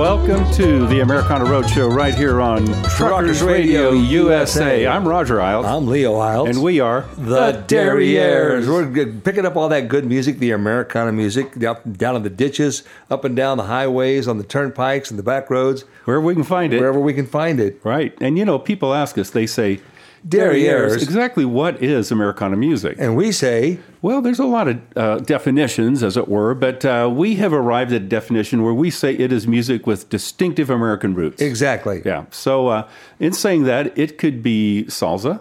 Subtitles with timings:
[0.00, 4.86] Welcome to the Americana Roadshow right here on Truckers Radio USA.
[4.86, 5.66] I'm Roger Eilts.
[5.66, 6.48] I'm Leo Eilts.
[6.48, 8.66] and we are the Derrieres.
[8.66, 13.26] We're picking up all that good music, the Americana music, down in the ditches, up
[13.26, 16.72] and down the highways, on the turnpikes and the back roads, wherever we can find
[16.72, 16.80] it.
[16.80, 17.78] wherever we can find it.
[17.84, 18.16] Right.
[18.22, 19.82] And you know, people ask us, they say,
[20.26, 21.02] Derrieres.
[21.02, 22.96] Exactly what is Americana music?
[22.98, 27.10] And we say, Well, there's a lot of uh, definitions, as it were, but uh,
[27.12, 31.14] we have arrived at a definition where we say it is music with distinctive American
[31.14, 31.42] roots.
[31.42, 32.00] exactly.
[32.04, 32.24] Yeah.
[32.30, 35.40] So, uh, in saying that, it could be salsa,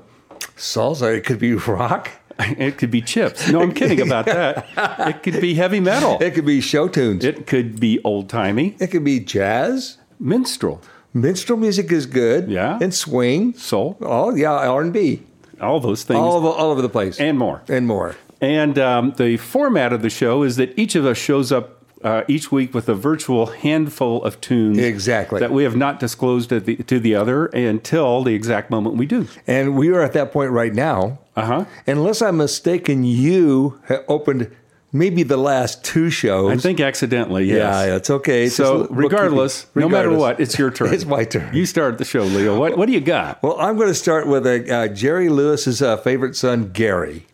[0.57, 3.49] Salsa, it could be rock, it could be chips.
[3.49, 4.65] No, I'm kidding about that.
[5.07, 6.17] It could be heavy metal.
[6.19, 9.97] it could be show tunes, it, could be old timey, It could be jazz.
[10.19, 10.81] minstrel,
[11.13, 12.49] Minstrel music is good.
[12.51, 12.77] Yeah.
[12.81, 13.53] And swing.
[13.55, 15.23] soul, Oh, yeah, R&B.
[15.61, 17.19] all those things, All, over, all over the place.
[17.21, 17.61] and more.
[17.69, 18.15] and more.
[18.41, 22.23] And um, the format of the show is that each of us shows up uh,
[22.29, 24.77] each week with a virtual handful of tunes.
[24.77, 25.39] Exactly.
[25.41, 29.05] That we have not disclosed to the, to the other until the exact moment we
[29.05, 29.27] do.
[29.45, 31.19] And we are at that point right now.
[31.35, 31.65] Uh huh.
[31.85, 34.49] Unless I'm mistaken, you opened
[34.93, 36.51] maybe the last two shows.
[36.51, 37.57] I think accidentally, yes.
[37.57, 38.45] Yeah, it's okay.
[38.45, 38.97] It's So, bookkeeping.
[39.03, 40.93] regardless, no matter what, it's your turn.
[40.93, 41.53] It's my turn.
[41.53, 42.57] You start the show, Leo.
[42.57, 43.43] What, what do you got?
[43.43, 47.25] Well, I'm going to start with a, uh, Jerry Lewis's uh, favorite son, Gary.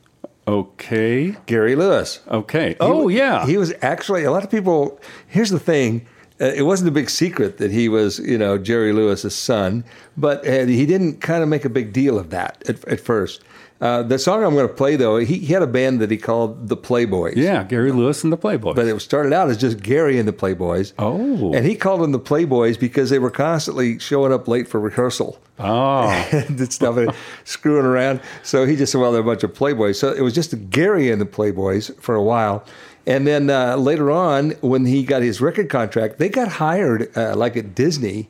[0.48, 1.36] Okay.
[1.48, 2.20] Gary Lewis.
[2.28, 2.76] Okay.
[2.80, 3.46] Oh, yeah.
[3.46, 5.00] He was actually a lot of people.
[5.28, 6.06] Here's the thing.
[6.40, 9.86] Uh, it wasn't a big secret that he was, you know, Jerry Lewis's son,
[10.18, 13.42] but uh, he didn't kind of make a big deal of that at, at first.
[13.82, 16.18] Uh, the song I'm going to play, though, he, he had a band that he
[16.18, 17.36] called the Playboys.
[17.36, 18.76] yeah, Gary Lewis and the Playboys.
[18.76, 20.94] But it started out as just Gary and the Playboys.
[20.98, 21.54] Oh.
[21.54, 25.40] And he called them the Playboys because they were constantly showing up late for rehearsal
[25.60, 26.08] oh.
[26.32, 28.22] and stuff and screwing around.
[28.44, 29.96] So he just said, well, they're a bunch of Playboys.
[29.96, 32.66] So it was just Gary and the Playboys for a while.
[33.06, 37.36] And then uh, later on, when he got his record contract, they got hired uh,
[37.36, 38.30] like at Disney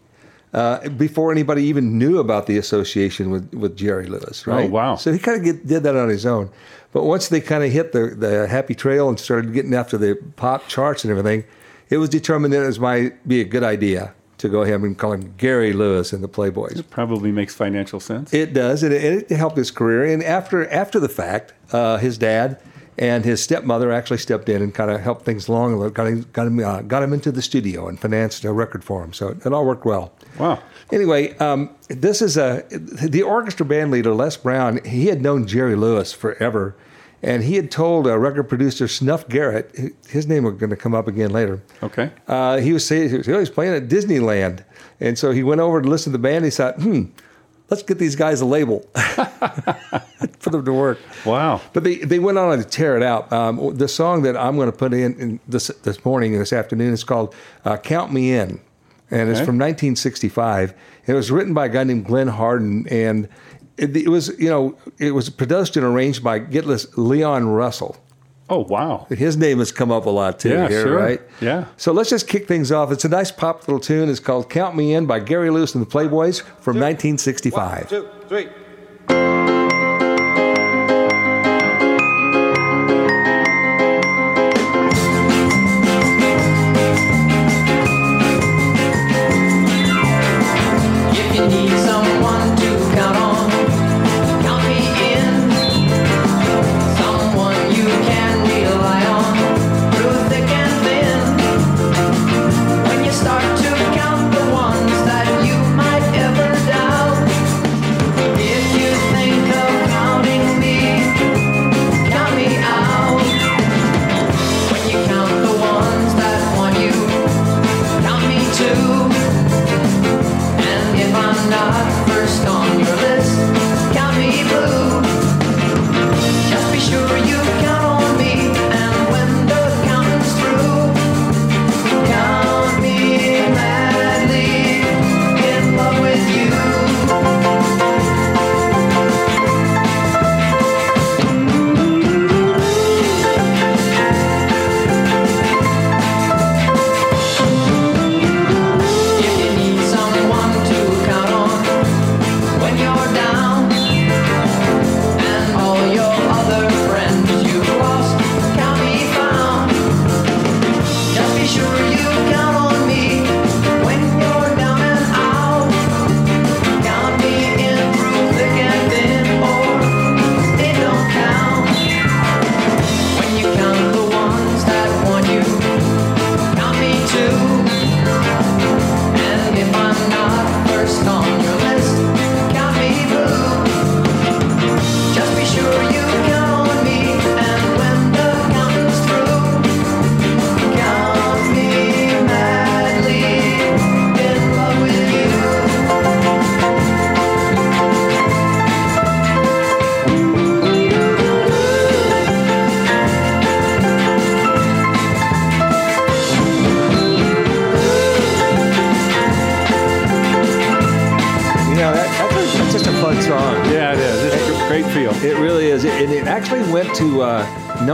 [0.55, 4.69] uh, before anybody even knew about the association with, with Jerry Lewis, right?
[4.69, 4.95] Oh, wow.
[4.95, 6.49] So he kind of did that on his own.
[6.93, 10.17] But once they kind of hit the, the happy trail and started getting after the
[10.37, 11.43] pop charts and everything,
[11.89, 15.11] it was determined that it might be a good idea to go ahead and call
[15.11, 16.79] him Gary Lewis in the Playboys.
[16.79, 18.33] It probably makes financial sense.
[18.33, 20.05] It does, and it, it helped his career.
[20.05, 22.61] And after after the fact, uh, his dad
[22.97, 25.73] and his stepmother actually stepped in and kind of helped things along.
[25.73, 28.53] a little, Got him got him uh, got him into the studio and financed a
[28.53, 29.13] record for him.
[29.13, 30.13] So it, all worked well.
[30.39, 30.61] Wow.
[30.91, 34.83] Anyway, um, this is a the orchestra band leader Les Brown.
[34.85, 36.75] He had known Jerry Lewis forever,
[37.23, 39.75] and he had told a record producer Snuff Garrett.
[40.07, 41.63] His name was going to come up again later.
[41.81, 42.11] Okay.
[42.27, 44.63] Uh, he was saying he was, he was playing at Disneyland,
[44.99, 46.45] and so he went over to listen to the band.
[46.45, 47.05] He thought, "Hmm,
[47.69, 48.79] let's get these guys a label
[50.39, 51.61] for them to work." Wow.
[51.73, 53.31] But they, they went on to tear it out.
[53.33, 56.53] Um, the song that I'm going to put in, in this this morning and this
[56.53, 58.61] afternoon is called uh, "Count Me In,"
[59.11, 60.73] and it's from 1965.
[61.07, 63.27] It was written by a guy named Glenn Hardin, and
[63.77, 67.97] it, it was you know it was produced and arranged by get this Leon Russell.
[68.47, 69.07] Oh, wow.
[69.09, 70.95] His name has come up a lot too Yeah, here, sure.
[70.95, 71.19] right?
[71.41, 71.65] Yeah.
[71.77, 72.91] So let's just kick things off.
[72.91, 74.07] It's a nice pop little tune.
[74.07, 77.89] It's called "Count Me In" by Gary Lewis and the Playboys from 1965.
[77.89, 79.54] Two, three.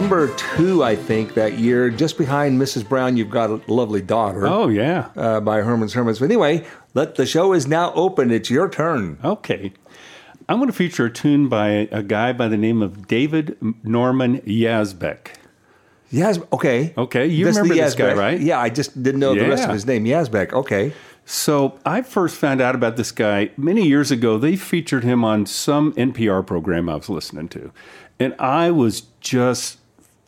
[0.02, 2.88] Number two, I think, that year, just behind Mrs.
[2.88, 5.10] Brown, You've Got a Lovely Daughter Oh, yeah.
[5.16, 6.18] uh, by Herman's Hermits.
[6.20, 6.66] But anyway,
[6.96, 8.32] let the show is now open.
[8.32, 9.20] It's your turn.
[9.24, 9.72] Okay.
[10.50, 14.40] I'm going to feature a tune by a guy by the name of David Norman
[14.42, 15.28] Yazbek.
[16.10, 16.94] Yes, okay.
[16.98, 18.40] Okay, you the remember this guy, right?
[18.42, 20.04] Yeah, I just didn't know the rest of his name.
[20.04, 20.92] Yazbek, okay.
[21.26, 24.38] So I first found out about this guy many years ago.
[24.38, 27.72] They featured him on some NPR program I was listening to,
[28.20, 29.78] and I was just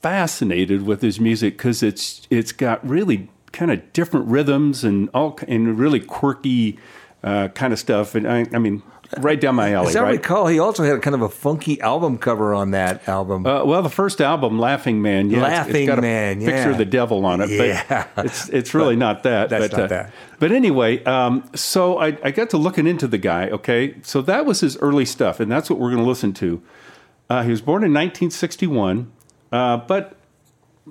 [0.04, 5.40] fascinated with his music because it's it's got really kind of different rhythms and all
[5.48, 6.78] and really quirky
[7.24, 8.14] uh, kind of stuff.
[8.14, 8.84] And I, I mean,
[9.20, 9.88] right down my alley.
[9.88, 10.12] As I right?
[10.12, 13.46] recall, he also had kind of a funky album cover on that album.
[13.46, 16.52] Uh, well, the first album, Laughing Man, yeah, it's- Laughing it's got a Man, picture
[16.52, 16.70] yeah.
[16.70, 18.08] of the devil on it, but Yeah.
[18.18, 19.50] it's it's really not that.
[19.50, 20.14] That's but, not uh, that.
[20.40, 23.50] But anyway, um, so I, I got to looking into the guy.
[23.50, 26.62] Okay, so that was his early stuff, and that's what we're going to listen to.
[27.30, 29.10] Uh, he was born in 1961,
[29.54, 30.18] uh, but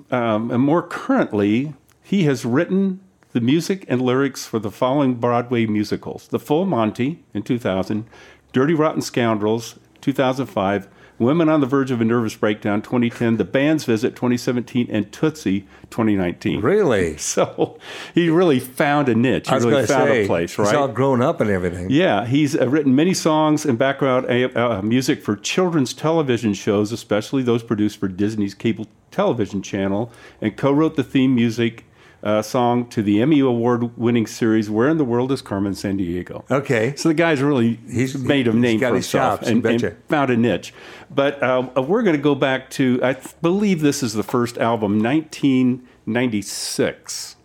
[0.09, 3.01] um, more currently, he has written
[3.33, 8.05] the music and lyrics for the following Broadway musicals: The Full Monty in 2000,
[8.53, 10.87] Dirty Rotten Scoundrels 2005,
[11.19, 15.61] Women on the Verge of a Nervous Breakdown 2010, The Band's Visit 2017, and Tootsie
[15.89, 16.61] 2019.
[16.61, 17.17] really?
[17.23, 17.79] So
[18.13, 19.47] he really found a niche.
[19.47, 20.75] He I was really found say, a place, he's right?
[20.75, 21.89] all grown up and everything.
[21.89, 24.25] Yeah, he's uh, written many songs and background
[24.55, 30.11] uh, music for children's television shows, especially those produced for Disney's cable television channel,
[30.41, 31.85] and co-wrote the theme music
[32.23, 36.95] uh, song to the Emmy Award-winning series "Where in the World Is Carmen Sandiego." Okay.
[36.95, 40.37] So the guy's really He's- made a name for himself chops, and, and found a
[40.37, 40.73] niche.
[41.13, 44.57] But uh, we're going to go back to I th- believe this is the first
[44.57, 47.35] album, 1996.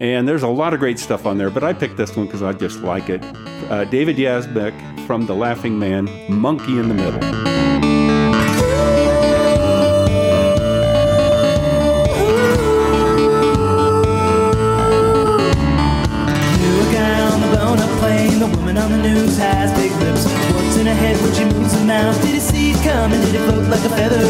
[0.00, 2.42] And there's a lot of great stuff on there, but I picked this one because
[2.42, 3.22] I just like it.
[3.70, 8.03] Uh, David Yazbek from The Laughing Man, Monkey in the Middle.
[19.54, 20.24] Has big lips.
[20.54, 22.20] What's in her head when she moves her mouth?
[22.22, 23.20] Did he see it coming?
[23.20, 24.24] Did it float like a feather?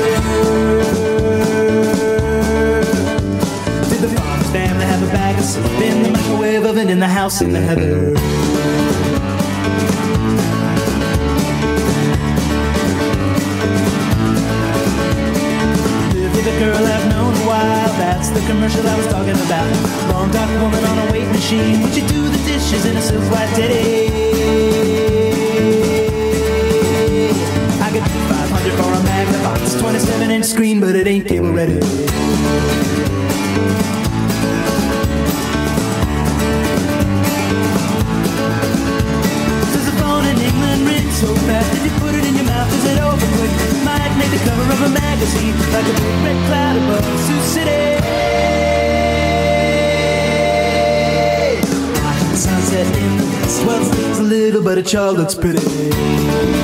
[3.91, 7.09] Did the farmer's family have a bag of soup in the microwave oven in the
[7.09, 8.15] house in the heather?
[16.45, 17.93] A girl I've known a while.
[17.97, 19.67] That's the commercial I was talking about.
[20.13, 21.81] Long dark woman on a weight machine.
[21.83, 24.24] Would you do the dishes in a silk white teddy?
[30.45, 31.75] 27 inch screen, but it ain't cable ready.
[31.75, 31.87] Does
[39.87, 41.73] the phone in England ring so fast?
[41.77, 43.51] If you put it in your mouth, is it over quick?
[43.85, 47.83] Might make the cover of a magazine, like a big red cloud above Sioux City.
[52.37, 56.64] Sunset in the west, well, it's a little, but it sure looks pretty.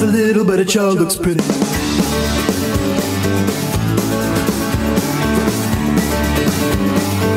[0.00, 1.40] A little, but it sure looks pretty.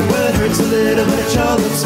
[0.10, 1.84] Well, it hurts a little, but it sure looks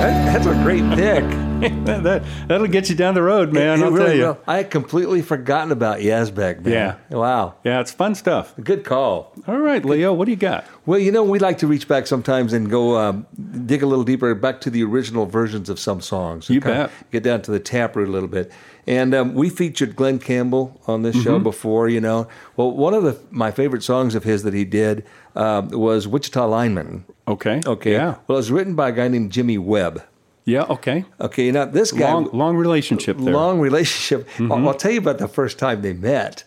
[0.00, 1.24] That- that's a great pick.
[1.86, 3.80] that, that'll get you down the road, man.
[3.80, 4.22] It I'll really tell you.
[4.24, 4.38] will.
[4.46, 6.72] I had completely forgotten about Yazbek, man.
[6.72, 7.16] Yeah.
[7.16, 7.54] Wow.
[7.64, 8.52] Yeah, it's fun stuff.
[8.62, 9.32] Good call.
[9.48, 10.66] All right, Leo, what do you got?
[10.84, 13.26] Well, you know, we like to reach back sometimes and go um,
[13.66, 16.50] dig a little deeper back to the original versions of some songs.
[16.50, 16.90] You bet.
[17.10, 18.52] Get down to the taproot a little bit.
[18.86, 21.24] And um, we featured Glen Campbell on this Mm-hmm.
[21.24, 22.28] show before, you know.
[22.56, 26.46] Well, one of the, my favorite songs of his that he did um, was Wichita
[26.46, 27.04] Lineman.
[27.26, 27.60] Okay.
[27.66, 27.92] Okay.
[27.92, 28.16] Yeah.
[28.26, 30.02] Well, it was written by a guy named Jimmy Webb.
[30.46, 30.62] Yeah.
[30.70, 31.04] Okay.
[31.20, 31.50] Okay.
[31.50, 32.10] Now, this guy.
[32.10, 33.34] Long, long relationship there.
[33.34, 34.26] long relationship.
[34.36, 34.52] Mm-hmm.
[34.52, 36.44] I'll, I'll tell you about the first time they met.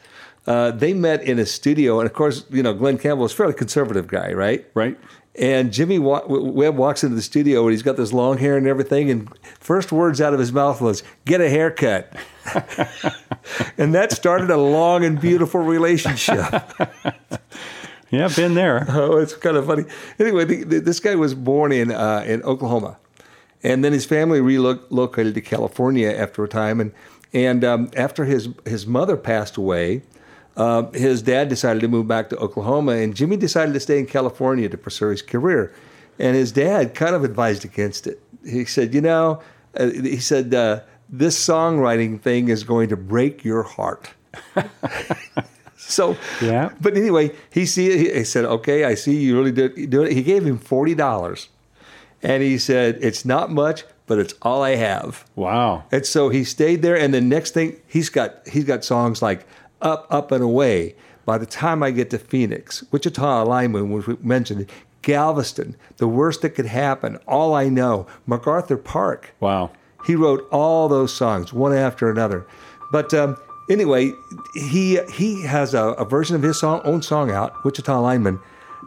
[0.48, 3.36] Uh, they met in a studio, and of course, you know, Glen Campbell is a
[3.36, 4.66] fairly conservative guy, right?
[4.74, 4.98] Right.
[5.36, 8.66] And Jimmy Wa- Webb walks into the studio, and he's got this long hair and
[8.66, 9.12] everything.
[9.12, 9.30] And
[9.60, 12.12] first words out of his mouth was, "Get a haircut,"
[13.78, 16.46] and that started a long and beautiful relationship.
[18.12, 18.88] Yeah, been there.
[18.90, 19.84] Oh, it's kind of funny.
[20.18, 22.98] Anyway, the, the, this guy was born in uh, in Oklahoma,
[23.64, 26.80] and then his family relocated to California after a time.
[26.80, 26.92] And
[27.34, 30.02] and um, after his his mother passed away,
[30.58, 34.06] uh, his dad decided to move back to Oklahoma, and Jimmy decided to stay in
[34.06, 35.74] California to pursue his career.
[36.18, 38.22] And his dad kind of advised against it.
[38.46, 39.42] He said, "You know,"
[39.78, 44.10] uh, he said, uh, "this songwriting thing is going to break your heart."
[45.80, 46.72] So Yeah.
[46.82, 50.12] But anyway, he see he, he said, "Okay, I see you really did do it."
[50.12, 51.50] He gave him forty dollars,
[52.22, 55.84] and he said, "It's not much, but it's all I have." Wow.
[55.92, 59.46] And so he stayed there, and the next thing he's got he's got songs like
[59.82, 60.96] "Up, Up and Away."
[61.26, 64.68] By the time I get to Phoenix, Wichita Lineman, which we mentioned,
[65.04, 69.36] Galveston, the worst that could happen, All I Know, MacArthur Park.
[69.40, 69.70] Wow.
[70.06, 72.48] He wrote all those songs one after another.
[72.92, 73.38] But um,
[73.70, 74.14] anyway,
[74.56, 78.40] he he has a, a version of his song, own song out, Wichita Lineman,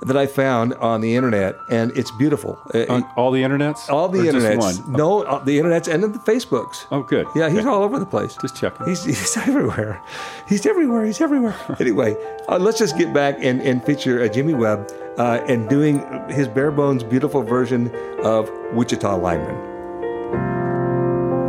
[0.06, 2.58] that I found on the internet, and it's beautiful.
[2.74, 3.88] Uh, On all the internets?
[3.88, 4.92] all the Or just internets, one?
[4.92, 6.86] no, uh, the internets and the Facebooks.
[6.90, 7.26] Oh, good.
[7.36, 7.68] Yeah, he's Okay.
[7.68, 8.36] all over the place.
[8.40, 8.86] Just checking.
[8.86, 10.00] He's, he's everywhere.
[10.48, 11.04] He's everywhere.
[11.04, 11.54] He's everywhere.
[11.80, 12.16] anyway,
[12.48, 16.48] uh, let's just get back and, and feature uh, Jimmy Webb uh, and doing his
[16.48, 17.94] bare bones, beautiful version
[18.24, 19.70] of Wichita Lineman.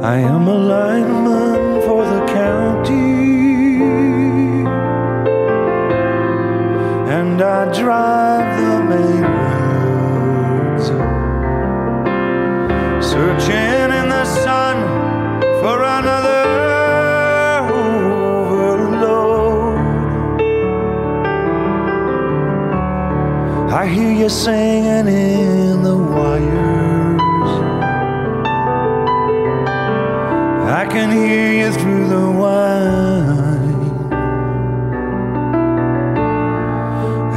[0.03, 3.52] I am a lineman for the county,
[7.23, 10.87] and I drive the main roads,
[13.11, 14.75] searching in the sun
[15.61, 16.43] for another
[18.33, 18.99] overload.
[23.71, 27.51] I hear you singing in the wires.
[30.81, 33.62] I can hear you through the wine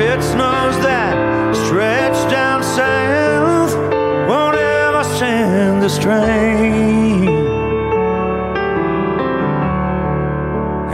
[0.00, 1.14] it snows that
[1.64, 3.74] stretch down south,
[4.28, 7.28] won't ever send the strain.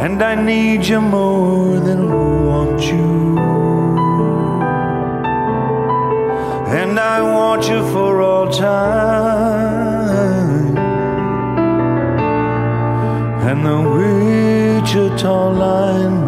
[0.05, 2.01] And I need you more than
[2.47, 3.25] want you.
[6.75, 9.15] and I want you for all time.
[13.49, 16.24] And the Wichita lineman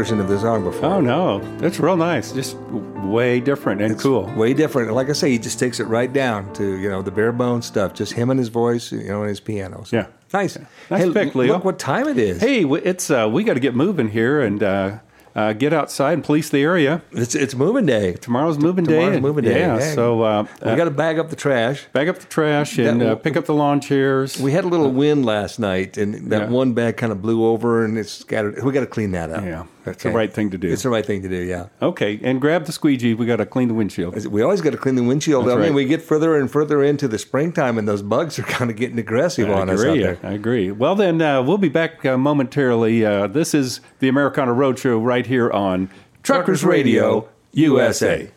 [0.00, 0.86] version of the song before.
[0.86, 2.32] Oh no, that's real nice.
[2.32, 2.56] Just
[3.04, 4.22] way different and cool.
[4.34, 4.90] Way different.
[4.94, 7.66] Like I say, he just takes it right down to you know the bare bones
[7.66, 7.92] stuff.
[7.92, 9.92] Just him and his voice, you know, and his pianos.
[9.92, 10.06] Yeah.
[10.32, 10.56] nice.
[10.90, 11.52] Nice hey, pick, Leo.
[11.52, 12.40] Look what time it is.
[12.40, 14.98] Hey, it's uh, we got to get moving here and uh,
[15.36, 17.02] uh, get outside and police the area.
[17.12, 18.14] it's it's moving day.
[18.14, 19.00] Tomorrow's moving day.
[19.00, 19.60] Tomorrow's moving day.
[19.60, 19.94] Yeah, Yeah.
[19.94, 21.86] so uh, We uh, got to bag up the trash.
[21.92, 24.40] bag up the trash and That- uh, pick up the lawn chairs.
[24.40, 26.48] We had a little wind last night, and that Yeah.
[26.48, 28.62] one bag kind of blew over, and it's scattered.
[28.64, 29.44] We got to clean that up.
[29.44, 30.72] Yeah, it's the right thing to do.
[30.72, 31.36] It's the right thing to do.
[31.36, 31.68] Yeah.
[31.80, 33.14] okay, and grab the squeegee.
[33.14, 34.26] We got to clean the windshield.
[34.26, 35.46] We always got to clean the windshield.
[35.46, 35.74] That's I mean, right.
[35.74, 38.98] we get further and further into the springtime, and those bugs are kind of getting
[38.98, 40.18] aggressive I on us out there.
[40.22, 40.70] I agree.
[40.70, 43.04] Well, then uh, we'll be back uh, momentarily.
[43.04, 45.90] Uh, this is the Americana Roadshow right here on
[46.22, 48.30] Truckers Radio USA.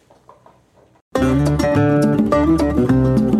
[1.15, 3.32] So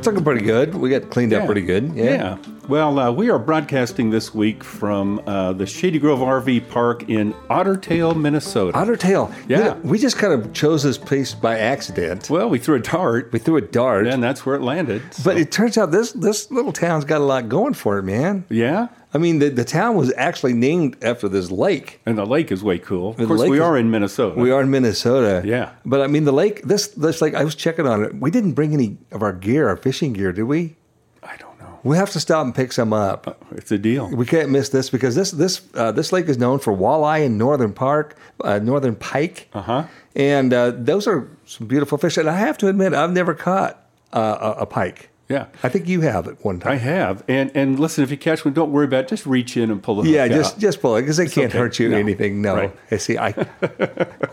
[0.00, 0.74] it's looking pretty good.
[0.74, 1.94] We got cleaned up pretty good.
[1.94, 2.04] Yeah.
[2.04, 2.38] Yeah.
[2.68, 7.34] Well, uh, we are broadcasting this week from uh, the Shady Grove RV Park in
[7.50, 8.78] Ottertail, Minnesota.
[8.78, 9.30] Otter Tail.
[9.46, 9.58] You Yeah.
[9.58, 12.30] know, we just kind of chose this place by accident.
[12.30, 14.06] well, we threw a dart, We threw a dart.
[14.06, 15.02] and that's where it landed.
[15.22, 18.44] but it turns out this this little town's got a lot going for it, man.
[18.48, 22.00] yeah, I mean, the, the town was actually named after this lake.
[22.06, 23.10] and the lake is way cool.
[23.18, 24.40] Of course, we is- are in Minnesota.
[24.40, 25.42] We are in Minnesota.
[25.44, 25.70] Yeah.
[25.84, 28.14] But I mean, the lake, this, this lake, I was checking on it.
[28.14, 30.76] We didn't bring any of our gear, our fishing gear, did we?
[31.22, 31.80] I don't know.
[31.82, 33.44] We have to stop and pick some up.
[33.52, 34.08] It's a deal.
[34.08, 37.36] We can't miss this because this this uh, this lake is known for walleye and
[37.36, 39.84] northern park, uh, northern pike, Uh-huh.
[40.16, 42.16] and uh, those are some beautiful fish.
[42.16, 45.09] And I have to admit, I've never caught uh, a, a pike.
[45.30, 45.46] Yeah.
[45.62, 46.72] I think you have at one time.
[46.72, 49.08] I have, and and listen, if you catch one, don't worry about it.
[49.08, 50.06] Just reach in and pull it.
[50.08, 50.60] yeah, just out.
[50.60, 51.58] just pull it because they can't okay.
[51.58, 51.96] hurt you No.
[51.96, 52.42] anything.
[52.42, 52.76] No, Right.
[52.90, 53.16] I see.
[53.16, 53.28] I,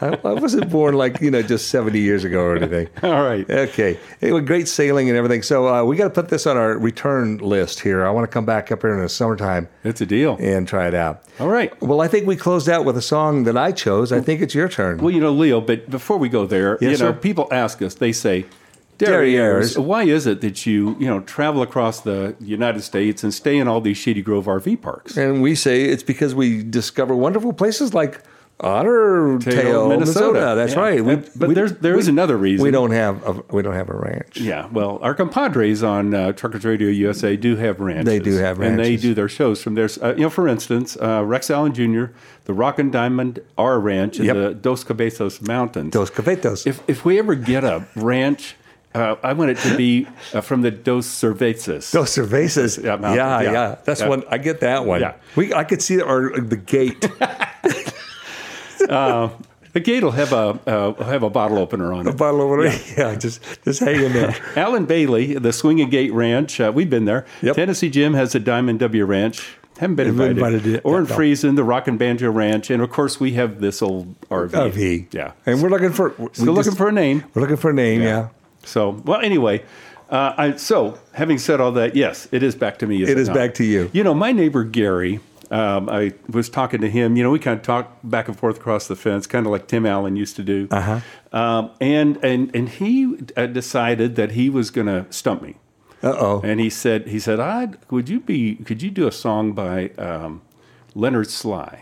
[0.01, 2.89] I I wasn't born like you know just seventy years ago or anything.
[3.03, 3.49] All right.
[3.49, 3.99] Okay.
[4.21, 5.43] Anyway, great sailing and everything.
[5.43, 8.05] So uh, we got to put this on our return list here.
[8.05, 10.37] I want to come back up here in the summertime It's a deal.
[10.39, 11.23] and try it out.
[11.39, 11.79] All right.
[11.81, 14.11] Well, I think we closed out with a song that I chose.
[14.11, 14.97] I think it's your turn.
[14.97, 17.17] Well, you know, Leo, but before we go there, Yes, you know, sir.
[17.19, 18.45] people ask us, they say,
[18.97, 19.77] Derrieres.
[19.77, 23.67] Why is it that you, you know, travel across the United States and stay in
[23.67, 25.17] all these Shady Grove RV parks?
[25.17, 28.21] and we say it's because we discover wonderful places like
[28.59, 30.53] Otter Tail, Minnesota.
[30.55, 30.79] That's Yeah.
[30.79, 31.05] right.
[31.05, 32.63] We, but we- there's there is we- another reason.
[32.63, 34.39] We don't have a, we don't have a ranch.
[34.41, 38.05] Yeah, well, our compadres on uh, Truckers Radio USA do have ranches.
[38.05, 39.87] They do have ranches, and they do their shows from there.
[40.01, 42.05] Uh, you know, for instance, uh, Rex Allen Jr.,
[42.45, 44.35] the Rock and Diamond R Ranch in Yep.
[44.35, 45.91] the Dos Cabezas Mountains.
[45.93, 46.65] Dos Cavetos.
[46.65, 48.55] If if we ever get a ranch,
[48.95, 51.91] uh, I want it to be uh, from the Dos Cervezas.
[51.91, 52.83] Dos cervezas.
[52.83, 53.75] Yeah, Yeah, yeah, yeah.
[53.85, 54.07] That's Yeah.
[54.09, 54.23] one.
[54.29, 55.01] I get that one.
[55.01, 55.13] Yeah.
[55.35, 57.01] We, I could see our the gate.
[58.79, 62.13] the gate will have a uh, have a bottle opener on it.
[62.13, 62.79] A bottle over there.
[62.97, 63.15] Yeah.
[63.15, 64.35] just just hanging there.
[64.55, 67.25] Alan Bailey, the Swinging Gate Ranch, uh, we've been there.
[67.41, 67.55] Yep.
[67.55, 69.57] Tennessee Jim has a Diamond W Ranch.
[69.79, 70.37] Haven't been invited.
[70.37, 70.81] invited yet.
[70.85, 71.15] Orin No.
[71.15, 74.49] Friesen, the Rock and Banjo Ranch, and of course we have this old RV.
[74.49, 75.13] RV.
[75.13, 77.23] Yeah, And we're looking for we still looking just- for a name.
[77.35, 78.01] We're looking for a name.
[78.01, 78.29] Yeah.
[78.67, 79.63] So well, anyway.
[80.09, 83.01] Uh, I, so, having said all that, yes, it is back to me.
[83.03, 83.35] Is It it is not?
[83.35, 83.89] back to you.
[83.91, 85.19] You know, my neighbor Gary.
[85.51, 87.17] Um, I was talking to him.
[87.17, 89.67] You know, we kind of talk back and forth across the fence, kind of like
[89.67, 90.67] Tim Allen used to do.
[90.71, 91.01] Uh-huh.
[91.33, 95.55] Um, and and and he uh, decided that he was going to stump me.
[96.03, 96.41] Uh oh.
[96.41, 99.89] And he said, he said, I would you be, could you do a song by
[99.97, 100.41] um,
[100.95, 101.81] Leonard Slye?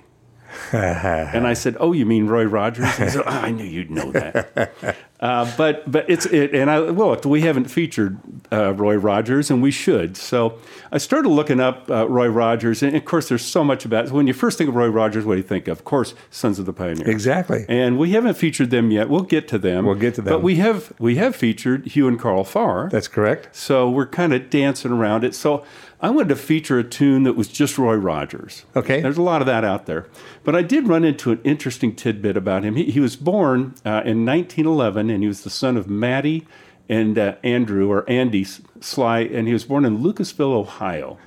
[0.72, 4.12] and I said, "Oh, you mean Roy Rogers?" He said, oh, "I knew you'd know
[4.12, 4.74] that."
[5.20, 8.20] uh, but but it's it, and I well, we haven't featured
[8.52, 10.18] uh, Roy Rogers, and we should.
[10.18, 10.60] So
[10.91, 14.12] I started looking up uh, Roy Rogers, and of course, there's so much about.
[14.12, 15.80] When you first think of Roy Rogers, what do you think of?
[15.80, 17.10] Of course, Sons of the Pioneer.
[17.10, 17.65] Exactly.
[17.68, 19.10] And we haven't featured them yet.
[19.10, 19.86] We'll get to them.
[19.86, 20.34] We'll get to them.
[20.34, 22.89] But we have we have featured Hugh and Karl Farr.
[22.91, 23.56] That's correct.
[23.56, 25.36] So we're kind of dancing around it.
[25.36, 25.63] So
[26.06, 28.63] I wanted to feature a tune that was just Roy Rogers.
[28.76, 29.02] Okay.
[29.02, 30.06] There's a lot of that out there.
[30.44, 32.76] But I did run into an interesting tidbit about him.
[32.76, 36.46] He, he was born uh, in 1911, and he was the son of Maddie
[36.88, 41.18] and uh, Andrew, or Andy Slye, and he was born in Lucasville, Ohio.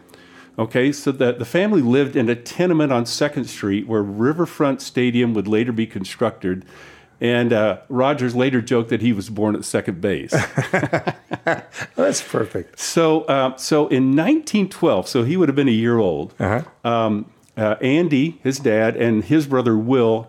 [0.57, 5.35] Okay, so the, the family lived in a tenement on 2nd Street where Riverfront Stadium
[5.35, 6.64] would later be constructed.
[7.20, 10.31] And uh, Rogers later joked that he was born at second base.
[11.96, 12.78] That's perfect.
[12.78, 16.35] So, uh, so in 1912, so he would have been a year old.
[16.38, 16.62] Uh-huh.
[16.88, 20.28] Um, uh, Andy, his dad, and his brother Will,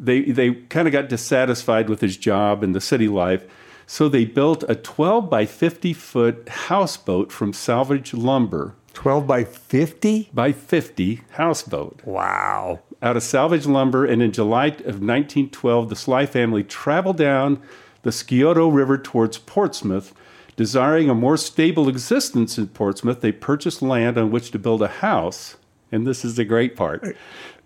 [0.00, 3.46] they they kind of got dissatisfied with his job and the city life,
[3.86, 10.30] so they built a 12 by 50 foot houseboat from salvage lumber 12 by 50?
[10.32, 12.80] by 50 houseboat Wow.
[13.02, 14.04] Out of salvage lumber.
[14.04, 17.60] And in July of 1912, the Slye family traveled down
[18.02, 20.14] the Scioto River towards Portsmouth
[20.56, 24.88] Desiring a more stable existence in Portsmouth, they purchased land on which to build a
[24.88, 25.56] house.
[25.90, 27.16] And this is the great part.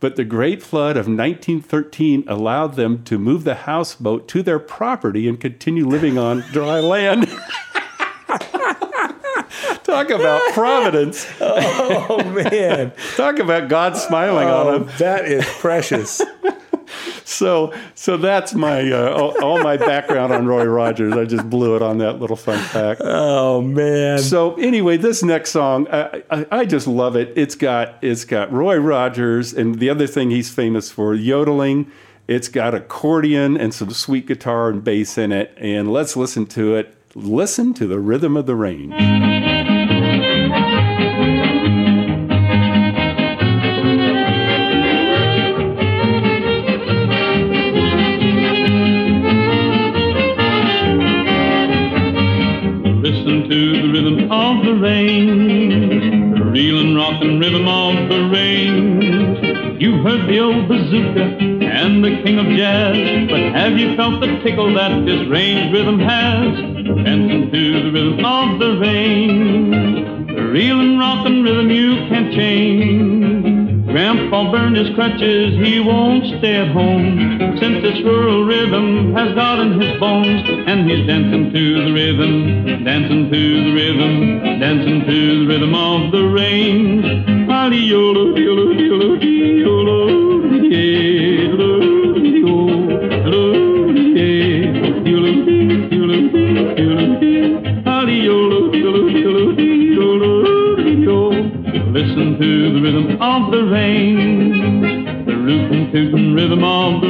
[0.01, 5.29] But the Great Flood of 1913 allowed them to move the houseboat to their property
[5.29, 7.31] and continue living on dry land.
[9.99, 11.27] Talk about providence.
[11.41, 14.91] Oh man, Talk about God smiling on him.
[14.99, 16.21] that is precious.
[17.25, 21.13] So, so that's my uh, all, all my background on Roy Rogers.
[21.13, 23.03] I just blew it on that little fun fact.
[23.05, 24.19] Oh man.
[24.19, 27.35] So anyway, this next song, I, I, I just love it.
[27.37, 31.93] It's got it's got Roy Rogers, and the other thing he's famous for yodeling.
[32.27, 35.53] It's got accordion and some sweet guitar and bass in it.
[35.59, 36.95] And let's listen to it.
[37.15, 38.95] Listen to the rhythm of the range.
[60.69, 61.23] Bazooka
[61.65, 65.99] and the king of jazz, but have you felt the tickle that this range rhythm
[65.99, 66.55] has?
[67.05, 73.87] Dancing to the rhythm of the rain, the reeling, rocking rhythm you can't change.
[73.87, 77.57] Grandpa burned his crutches, he won't stay at home.
[77.59, 82.85] Since this rural rhythm has got in his bones, and he's dancing to the rhythm,
[82.85, 87.49] dancing to the rhythm, dancing to the rhythm of the rain.
[87.49, 88.59] Hallelujah,
[89.19, 89.98] hallelujah, Listen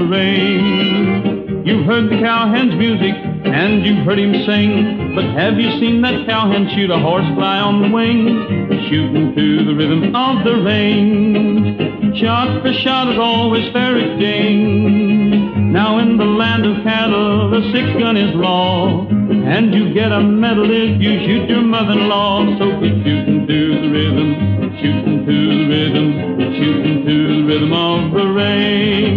[0.08, 1.64] rain.
[1.64, 6.26] You've heard the cowhand's music and you've heard him sing, but have you seen that
[6.26, 8.88] cowhand shoot a horse fly on the wing?
[8.88, 12.14] Shooting to the rhythm of the rain.
[12.16, 15.72] Shot for shot is always fair as ding.
[15.72, 19.06] Now in the land of cattle, the six gun is law.
[19.08, 22.58] And you get a medal if you shoot your mother-in-law.
[22.58, 26.08] So quit shooting to the rhythm, shooting to the rhythm,
[26.56, 29.07] shooting to the rhythm of the rain.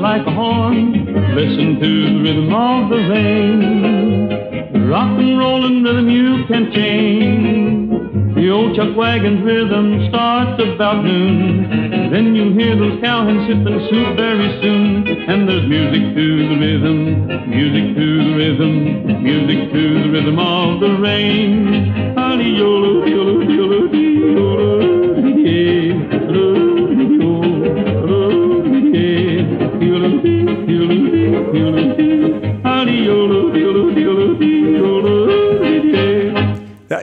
[0.00, 0.92] Like a horn.
[1.34, 4.88] Listen to the rhythm of the rain.
[4.88, 8.34] rock and rollin' rhythm you can change.
[8.34, 12.10] The old chuck wagon's rhythm starts about noon.
[12.10, 14.67] Then you hear those cowhands sipping soup very soon.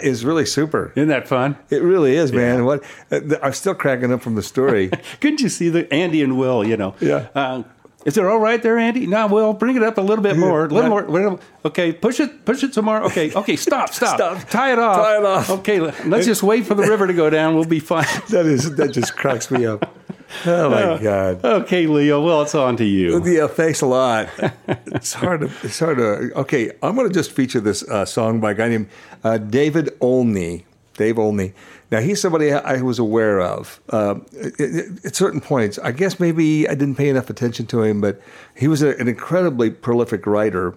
[0.05, 0.93] Is really super.
[0.95, 1.57] Isn't that fun?
[1.69, 2.65] It really is, man.
[2.65, 4.89] What uh, I'm still cracking up from the story.
[5.19, 6.63] Couldn't you see the Andy and Will?
[6.63, 6.95] You know.
[6.99, 7.27] Yeah.
[7.33, 7.63] Uh,
[8.05, 9.07] is it all right there, Andy?
[9.07, 10.65] No, Will, bring it up a little bit more.
[10.65, 11.39] A little more.
[11.65, 13.01] Okay, push it, push it some more.
[13.05, 14.47] Okay, okay, stop, stop, Stop.
[14.47, 15.49] tie it off, Tie it off.
[15.49, 17.55] Okay, let's just wait for the river to go down.
[17.55, 18.05] We'll be fine.
[18.29, 19.91] that is that just cracks me up.
[20.45, 21.43] Oh my god.
[21.43, 22.21] Okay, Leo.
[22.21, 23.23] Well, it's on to you.
[23.25, 24.29] Yeah, thanks a lot.
[24.67, 25.51] It's hard to.
[25.63, 26.31] It's hard to.
[26.41, 28.89] Okay, I'm going to just feature this uh, song by a guy named
[29.23, 30.65] uh, David Olney.
[30.97, 31.53] Dave Olney.
[31.91, 35.77] Now he's somebody I was aware of uh, at, at certain points.
[35.79, 38.21] I guess maybe I didn't pay enough attention to him, but
[38.55, 40.73] he was a, an incredibly prolific writer.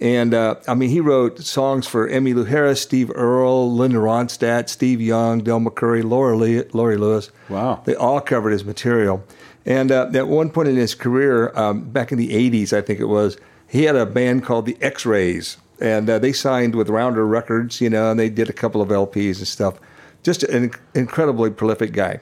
[0.00, 5.00] And uh, I mean, he wrote songs for Emmylou Harris, Steve Earle, Linda Ronstadt, Steve
[5.00, 7.30] Young, Del McCoury, Laura Lee, Laurie Lewis.
[7.50, 7.82] Wow.
[7.84, 9.22] They all covered his material.
[9.66, 12.98] And uh, at one point in his career, um, back in the 80s, I think
[12.98, 13.36] it was,
[13.68, 15.58] he had a band called the X Rays.
[15.80, 18.88] And uh, they signed with Rounder Records, you know, and they did a couple of
[18.88, 19.78] LPs and stuff.
[20.22, 22.20] Just an incredibly prolific guy.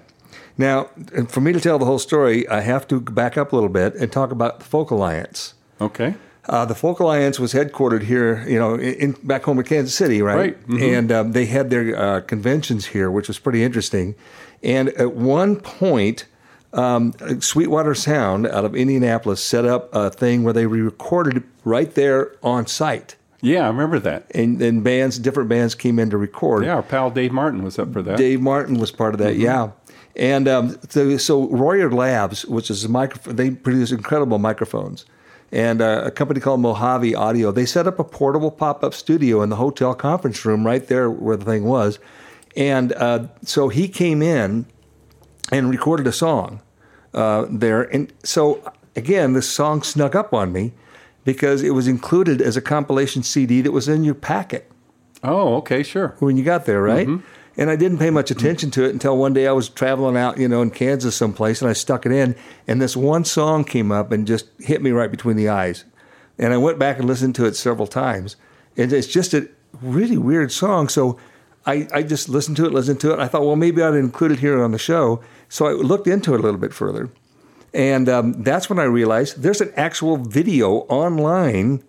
[0.56, 0.90] Now,
[1.28, 3.94] for me to tell the whole story, I have to back up a little bit
[3.94, 5.54] and talk about the Folk Alliance.
[5.80, 6.14] Okay.
[6.48, 10.22] Uh, the Folk Alliance was headquartered here, you know, in, back home in Kansas City,
[10.22, 10.36] right?
[10.36, 10.66] Right.
[10.66, 10.98] Mhm.
[10.98, 14.14] And um, they had their uh, conventions here, which was pretty interesting.
[14.62, 16.24] And at one point,
[16.72, 22.32] um, Sweetwater Sound out of Indianapolis set up a thing where they recorded right there
[22.42, 23.16] on site.
[23.40, 24.24] Yeah, I remember that.
[24.34, 26.64] And, and bands, different bands came in to record.
[26.64, 28.16] Yeah, our pal Dave Martin was up for that.
[28.18, 29.70] Dave Martin was part of that, yeah.
[30.16, 35.04] And um, so, so Royer Labs, which is a microphone, they produce incredible microphones.
[35.50, 39.40] And uh, a company called Mojave Audio, they set up a portable pop up studio
[39.42, 41.98] in the hotel conference room right there where the thing was.
[42.56, 44.66] And uh, so he came in
[45.50, 46.60] and recorded a song
[47.14, 47.82] uh, there.
[47.82, 50.72] And so, again, this song snuck up on me
[51.24, 54.70] because it was included as a compilation CD that was in your packet
[55.24, 56.14] Oh, okay, sure.
[56.20, 57.08] when you got there, right?
[57.58, 60.38] And I didn't pay much attention to it until one day I was traveling out,
[60.38, 62.36] you know, in Kansas someplace, and I stuck it in,
[62.68, 65.84] and this one song came up and just hit me right between the eyes.
[66.38, 68.36] And I went back and listened to it several times.
[68.76, 69.48] And it's just a
[69.82, 70.88] really weird song.
[70.88, 71.18] So
[71.66, 73.18] I, I just listened to it, listened to it.
[73.18, 75.20] I thought, well, maybe I'd include it here on the show.
[75.48, 77.10] So I looked into it a little bit further.
[77.74, 81.82] And um, that's when I realized there's an actual video online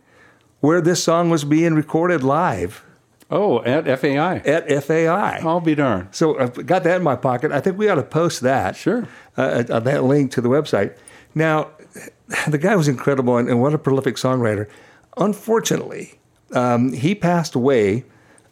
[0.62, 2.84] where this song was being recorded live
[3.32, 4.38] Oh, at FAI.
[4.38, 5.40] at FAI.
[5.44, 6.10] I'll be darned.
[6.12, 7.52] So I've got that in my pocket.
[7.52, 8.76] I think we ought to post that.
[8.76, 9.08] Sure.
[9.38, 10.98] Uh, uh, that link to the website.
[11.36, 11.70] Now,
[12.48, 14.68] the guy was incredible and, and what a prolific songwriter.
[15.18, 16.20] Unfortunately,
[16.54, 18.06] um, he passed away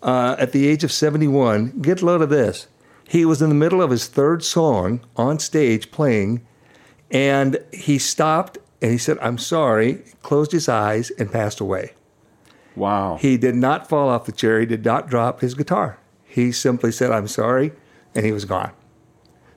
[0.03, 1.81] uh, at the age of 71.
[1.81, 2.67] Get a load of this.
[3.07, 6.45] He was in the middle of his third song on stage playing,
[7.09, 11.93] and he stopped and he said, I'm sorry, closed his eyes, and passed away.
[12.77, 13.17] Wow.
[13.19, 14.59] He did not fall off the chair.
[14.59, 15.97] He did not drop his guitar.
[16.23, 17.71] He simply said, I'm sorry,
[18.13, 18.71] and he was gone.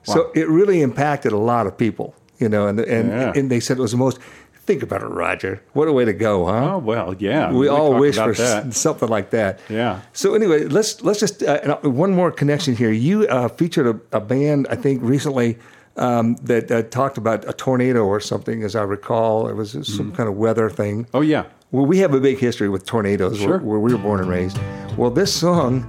[0.03, 3.33] So it really impacted a lot of people, you know, and, and, Yeah.
[3.35, 4.19] and they said it was the most,
[4.65, 5.61] think about it, Roger.
[5.73, 6.75] What a way to go, huh?
[6.75, 7.51] oh, well, yeah.
[7.51, 8.73] we all wish for that.
[8.73, 9.59] something like that.
[9.69, 10.01] Yeah.
[10.13, 12.91] So anyway, let's let's just uh, uh, one more connection here.
[12.91, 15.59] You uh, featured a, a band, I think, recently
[15.97, 19.47] um, that uh, talked about a tornado or something, as I recall.
[19.47, 21.05] It was some kind of weather thing.
[21.13, 21.45] Oh, yeah.
[21.71, 23.57] Well, we have a big history with tornadoes Sure.
[23.57, 24.59] where, where we were born and raised.
[24.97, 25.85] Well, this song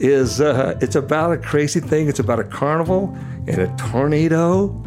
[0.00, 2.08] is uh, it's about a crazy thing.
[2.08, 3.14] It's about a carnival
[3.46, 4.82] and a tornado,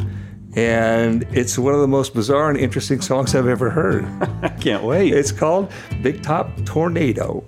[0.56, 4.06] and it's one of the most bizarre and interesting songs I've ever heard.
[4.42, 5.14] I can't wait.
[5.14, 7.44] it's called Big Top Tornado.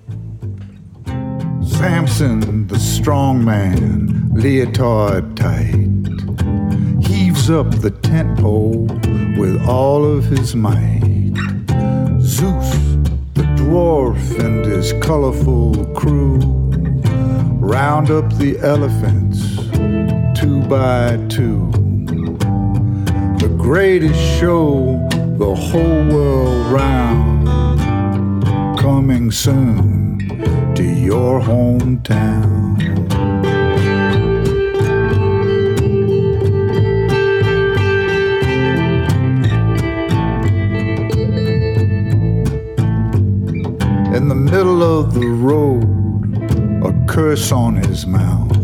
[1.64, 5.74] Samson, the strong man, leotard tight,
[7.04, 8.86] heaves up the tent pole
[9.36, 11.00] with all of his might.
[13.72, 16.36] Dwarf, and his colorful crew
[17.58, 19.40] round up the elephants
[20.38, 21.70] two by two.
[23.40, 25.08] The greatest show
[25.38, 27.48] the whole world round
[28.78, 30.18] coming soon
[30.74, 32.61] to your hometown.
[44.22, 45.82] In the middle of the road,
[46.86, 48.56] a curse on his mouth,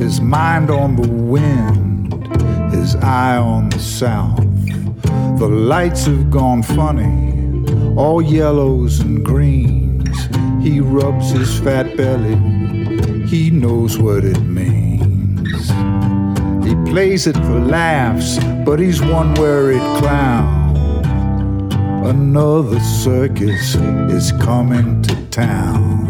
[0.00, 2.10] his mind on the wind,
[2.72, 4.38] his eye on the south.
[5.38, 10.18] The lights have gone funny, all yellows and greens.
[10.62, 12.36] He rubs his fat belly,
[13.26, 15.68] he knows what it means.
[16.66, 20.61] He plays it for laughs, but he's one worried clown.
[22.04, 26.06] Another circus is coming to town.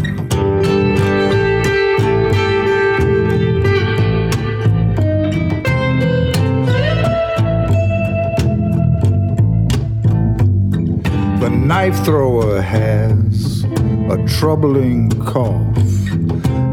[11.40, 13.64] The knife thrower has
[14.10, 15.76] a troubling cough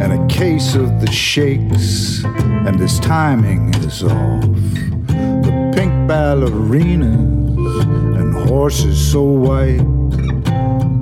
[0.01, 4.43] and a case of the shakes, and his timing is off.
[5.07, 7.38] The pink ballerinas and
[8.49, 9.79] horses so white,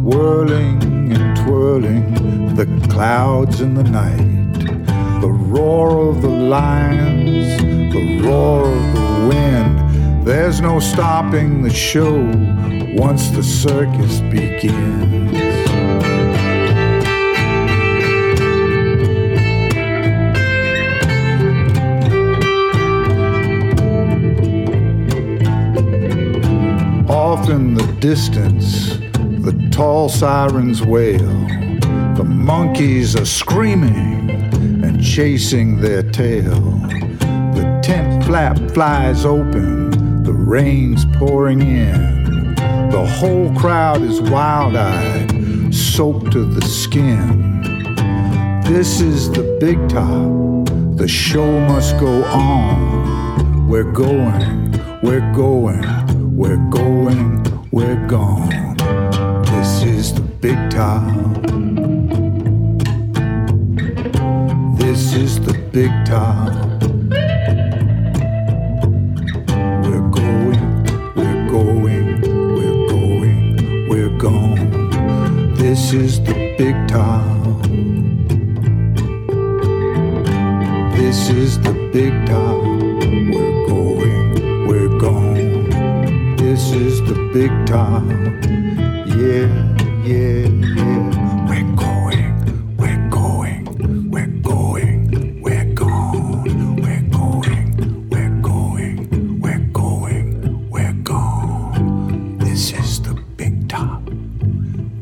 [0.03, 0.83] whirling
[1.13, 5.21] and twirling the clouds in the night.
[5.21, 7.47] The roar of the lions,
[7.93, 10.27] the roar of the wind.
[10.27, 12.15] There's no stopping the show
[12.97, 15.46] once the circus begins.
[27.47, 28.97] Off in the distance,
[29.41, 31.31] the tall sirens wail.
[32.15, 34.29] The monkeys are screaming
[34.83, 36.59] and chasing their tail.
[37.55, 42.55] The tent flap flies open, the rain's pouring in.
[42.91, 47.61] The whole crowd is wild eyed, soaked to the skin.
[48.63, 50.65] This is the big top.
[50.97, 53.67] The show must go on.
[53.69, 55.83] We're going, we're going,
[56.37, 58.77] we're going, we're gone.
[59.45, 61.01] This is the big top.
[64.77, 66.53] This is the big top.
[69.83, 70.61] We're going,
[71.15, 72.21] we're going,
[72.53, 75.55] we're going, we're gone.
[75.55, 77.63] This is the big top.
[80.95, 82.66] This is the big top.
[87.07, 88.03] The big top.
[89.15, 89.47] Yeah,
[90.03, 91.47] yeah, yeah.
[91.47, 96.75] We're going, we're going, we're going, we're gone.
[96.75, 102.37] We're going, we're going, we're going, we're gone.
[102.39, 104.01] This is the big top.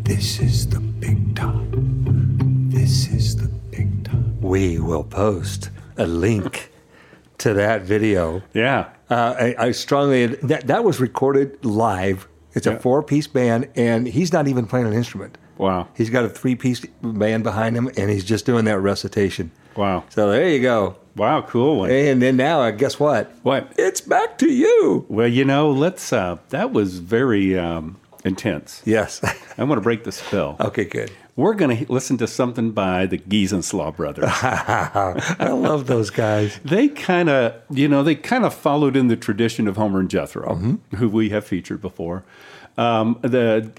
[0.04, 1.66] This is the big top.
[2.70, 4.20] This is the big top.
[4.42, 6.72] We will post a link
[7.40, 8.44] to that video.
[8.54, 8.90] Yeah.
[9.10, 12.28] Uh, I, I strongly that that was recorded live.
[12.54, 15.38] It's a four-piece band, and he's not even playing an instrument.
[15.58, 15.90] Wow.
[15.96, 19.52] He's got a three-piece band behind him, and he's just doing that recitation.
[19.76, 20.06] Wow.
[20.10, 20.96] So there you go.
[21.18, 21.42] Wow.
[21.42, 21.92] Cool one.
[21.92, 23.32] And then now, uh, guess what?
[23.44, 23.74] What?
[23.78, 25.06] It's back to you.
[25.10, 26.14] Well, you know, let's.
[26.14, 28.82] Uh, that was very um, intense.
[28.86, 29.22] Yes.
[29.58, 30.56] I want to break the spell.
[30.60, 31.12] okay, good.
[31.38, 34.26] We're going to listen to something by the Geezenslaw brothers.
[34.30, 36.58] I love those guys.
[36.64, 40.10] they kind of, you know, they kind of followed in the tradition of Homer and
[40.10, 40.96] Jethro, Mm-hmm.
[40.96, 42.24] who we have featured before.
[42.78, 43.72] Um, the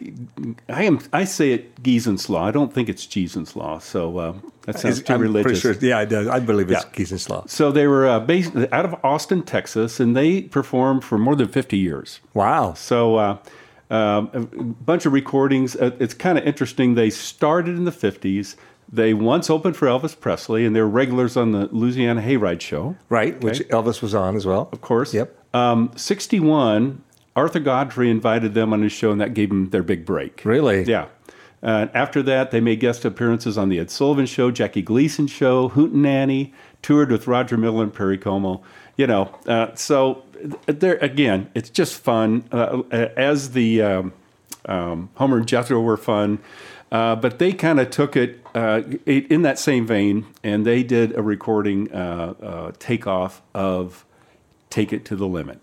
[0.71, 2.40] I am I say it Geezenslaw.
[2.40, 3.83] I don't think it's Geezenslaw.
[3.83, 5.61] So uh, that sounds too I'm religious.
[5.61, 6.31] sure- yeah, I, do.
[6.31, 6.90] I believe it's Yeah.
[6.90, 7.49] Geezenslaw.
[7.51, 11.49] So they were uh, based out of Austin, Texas, and they performed for more than
[11.49, 12.21] 50 years.
[12.33, 12.73] Wow.
[12.73, 13.37] So uh,
[13.90, 15.77] um, a bunch of recordings.
[15.77, 16.94] Uh, it's kind of interesting.
[16.94, 18.57] They started in the 50s.
[18.90, 22.96] They once opened for Elvis Presley, and they're regulars on the Louisiana Hayride Show.
[23.09, 24.68] Right, which Elvis was on as well.
[24.72, 25.12] Of course.
[25.12, 25.37] Yep.
[25.55, 27.03] Um, 61,
[27.35, 30.44] Arthur Godfrey invited them on his show, and that gave them their big break.
[30.44, 30.85] Really?
[30.85, 31.06] Yeah.
[31.63, 35.71] Uh, after that, they made guest appearances on The Ed Sullivan Show, Jackie Gleason Show,
[35.71, 36.52] Hootenanny,
[36.83, 38.63] toured with Roger Miller and Perry Como.
[38.96, 40.23] You know, uh, so
[40.67, 42.45] there again, it's just fun.
[42.51, 44.13] Uh, as the um,
[44.67, 46.39] um, Homer and Jethro were fun,
[46.93, 51.17] uh, but they kind of took it uh, in that same vein, and they did
[51.17, 54.05] a recording uh, uh, takeoff of
[54.71, 55.61] "Take It to the Limit."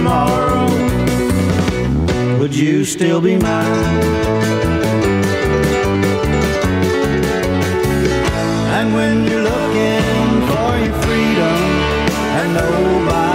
[0.00, 0.66] Tomorrow,
[2.38, 4.00] would you still be mine?
[8.76, 11.60] And when you're looking for your freedom
[12.38, 13.29] and nobody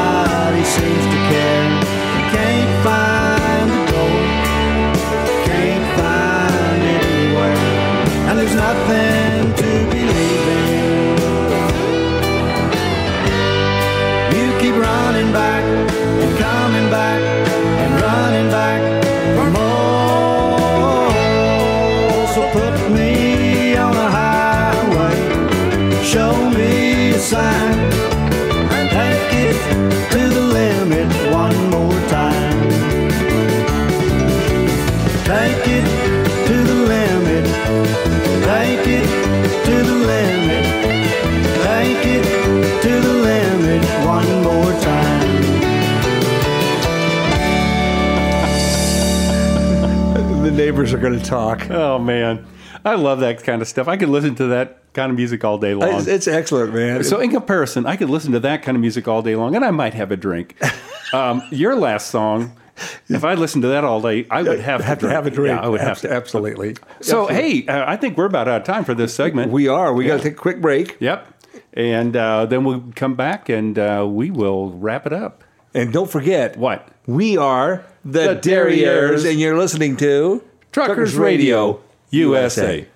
[27.36, 27.77] sign,
[28.75, 29.57] and take it
[30.13, 31.07] to the limit
[31.43, 32.59] one more time.
[35.31, 35.86] Take it
[36.47, 37.45] to the limit.
[38.51, 39.07] Take it
[39.67, 40.65] to the limit.
[41.69, 42.25] Take it
[42.86, 43.83] to the limit
[44.15, 45.33] one more time.
[50.45, 51.71] The neighbors are going to talk.
[51.71, 52.45] Oh man,
[52.86, 53.88] I love that kind of stuff.
[53.88, 55.99] I could listen to that kind of music all day long.
[55.99, 57.03] It's, it's excellent, man.
[57.03, 59.63] So, in comparison, I could listen to that kind of music all day long, and
[59.63, 60.55] I might have a drink.
[61.13, 62.57] Um, your last song,
[63.07, 65.29] if I listened to that all day, I would have, have to to have a
[65.29, 65.55] drink.
[65.57, 66.11] Yeah, I would have to.
[66.11, 66.75] Absolutely.
[66.99, 69.51] So, hey, uh, I think we're about out of time for this segment.
[69.51, 69.93] We are.
[69.93, 70.97] We got to take a quick break.
[70.99, 71.27] Yep.
[71.73, 75.43] And uh, then we'll come back and uh, we will wrap it up.
[75.73, 76.89] And don't forget, What?
[77.05, 82.87] we are the, The Derrieres, and you're listening to Truckers Radio USA.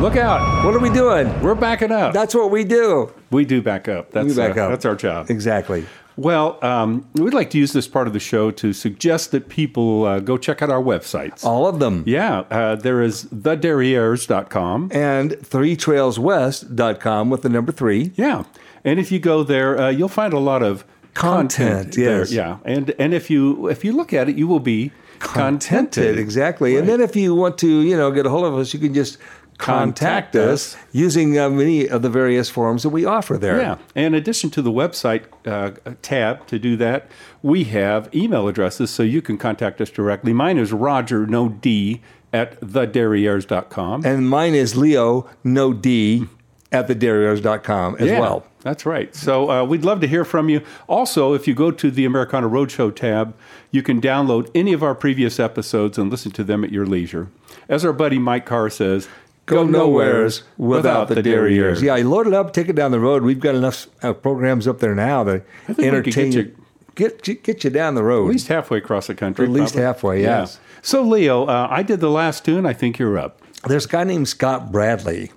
[0.00, 0.64] Look out.
[0.64, 1.28] What are we doing?
[1.42, 2.14] We're backing up.
[2.14, 3.12] That's what we do.
[3.30, 4.10] we do back up.
[4.12, 4.70] That's, We back uh, up.
[4.70, 5.30] That's our job.
[5.30, 5.84] Exactly.
[6.16, 10.06] Well, um, we'd like to use this part of the show to suggest that people
[10.06, 11.44] uh, go check out our websites.
[11.44, 12.04] All of them.
[12.06, 14.90] Yeah, uh, there is thederrieres.com.
[14.94, 18.12] And threetrailswest.com with the number three.
[18.14, 18.44] Yeah,
[18.82, 20.82] and if you go there, uh, you'll find a lot of
[21.12, 22.20] Content, there.
[22.20, 22.32] yes.
[22.32, 26.18] Yeah, and and if you if you look at it, you will be contented.
[26.18, 26.76] Exactly.
[26.76, 28.92] And then if you want to, you know, get a hold of us, you can
[28.94, 29.18] just
[29.60, 30.82] contact, us, us.
[30.92, 33.58] using uh, many of the various forms that we offer there.
[33.60, 33.78] Yeah.
[33.94, 37.10] In addition to the website uh, tab to do that,
[37.42, 40.32] we have email addresses so you can contact us directly.
[40.32, 42.00] Mine is Roger, no D,
[42.32, 44.04] at thederrieres.com.
[44.04, 46.26] And mine is Leo, no D,
[46.72, 48.46] at thederrieres.com as Yeah, well.
[48.62, 49.14] That's right.
[49.14, 50.62] So uh, we'd love to hear from you.
[50.86, 53.34] Also, if you go to the Americana Roadshow tab,
[53.70, 57.28] you can download any of our previous episodes and listen to them at your leisure.
[57.68, 59.08] As our buddy Mike Carr says,
[59.50, 61.82] Go nowheres without the Derrieres.
[61.82, 63.22] Yeah, you load it up, take it down the road.
[63.22, 66.34] We've got enough uh, programs up there now that I think we could entertain get
[66.34, 66.42] you.
[66.42, 66.56] you-
[66.96, 68.26] Get, get you down the road.
[68.26, 69.46] At least halfway across the country.
[69.46, 69.84] At least probably.
[69.86, 70.58] halfway, yes.
[70.82, 72.66] So, Leo, uh, I did the last tune.
[72.66, 73.40] I think you're up.
[73.66, 75.30] There's a guy named Scott Bradlee,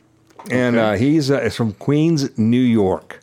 [0.51, 3.21] and uh, he's uh, from Queens, New York.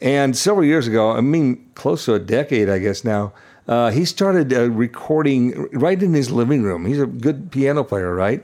[0.00, 3.34] And several years ago, I mean, close to a decade, I guess now,
[3.68, 6.86] uh, he started uh, recording right in his living room.
[6.86, 8.42] He's a good piano player, right?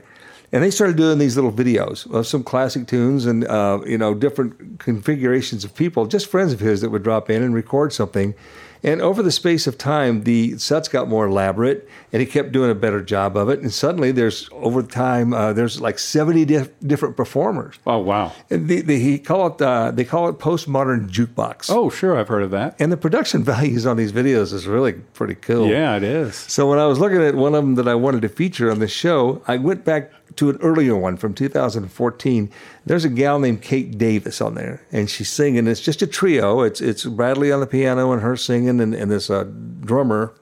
[0.53, 4.14] And they started doing these little videos of some classic tunes and uh, you know
[4.14, 8.34] different configurations of people, just friends of his that would drop in and record something.
[8.82, 12.70] And over the space of time, the sets got more elaborate, and he kept doing
[12.70, 13.61] a better job of it.
[13.61, 17.76] And suddenly, there's over time, uh, there's like 70 dif- different performers.
[17.86, 18.32] Oh, wow.
[18.49, 21.68] And the, the, he call it uh, they call it postmodern jukebox.
[21.68, 22.16] Oh, sure.
[22.16, 22.76] I've heard of that.
[22.78, 25.66] And the production values on these videos is really pretty cool.
[25.66, 26.36] Yeah, it is.
[26.36, 28.78] So when I was looking at one of them that I wanted to feature on
[28.78, 32.51] the show, I went back to an earlier one from 2014.
[32.85, 35.66] There's a gal named Kate Davis on there, and she's singing.
[35.66, 36.62] It's just a trio.
[36.62, 39.45] It's it's Bradlee on the piano and her singing, and, and this uh,
[39.81, 40.35] drummer,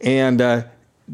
[0.00, 0.62] and uh,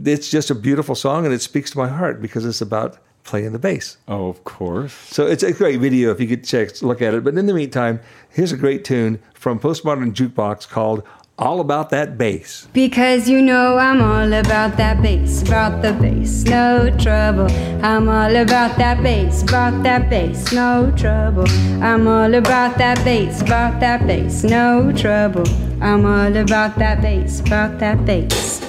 [0.05, 3.53] it's just a beautiful song, and it speaks to my heart because it's about playing
[3.53, 3.99] the bass.
[4.09, 4.95] Oh, of course.
[4.95, 7.25] So it's a great video if you could check look at it.
[7.25, 8.01] But in the meantime,
[8.31, 11.03] here's a great tune from Postmodern Jukebox called
[11.39, 16.45] "All About That Bass." Because you know I'm all about that bass, about the bass,
[16.45, 17.49] no trouble.
[17.83, 21.47] I'm all about that bass, about that bass, no trouble.
[21.83, 25.45] I'm all about that bass, about that bass, no trouble.
[25.81, 28.63] I'm all about that bass, about that bass.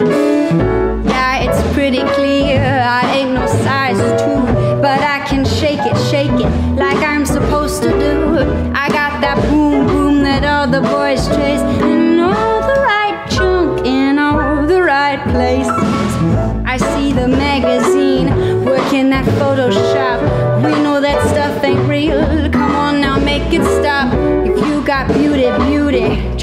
[0.00, 4.40] Yeah, it's pretty clear I ain't no size two,
[4.80, 8.38] but I can shake it, shake it like I'm supposed to do.
[8.74, 11.62] I got that boom boom that all the boys chase,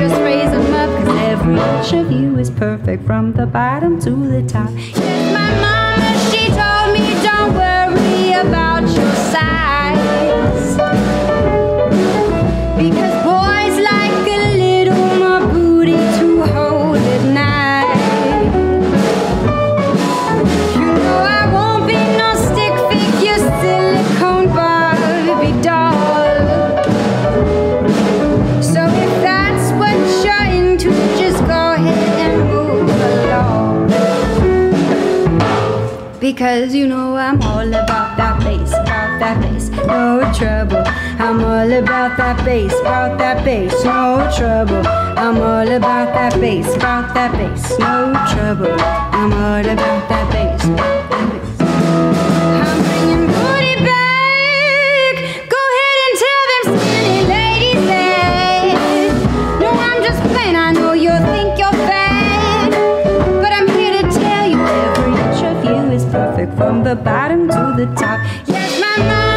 [0.08, 0.90] just raise them up.
[1.06, 4.70] Cause every inch of you is perfect from the bottom to the top.
[4.76, 4.98] Yes,
[5.34, 7.73] my mama, she told me don't worry
[36.44, 40.84] Because you know I'm all about that bass, about that bass, no trouble.
[41.18, 44.86] I'm all about that bass, about that bass, no trouble.
[44.86, 48.76] I'm all about that bass, about that bass, no trouble.
[48.78, 51.33] I'm all about that bass, about that bass.
[67.04, 68.20] Bottom to the top.
[68.48, 69.33] Yes, my mama,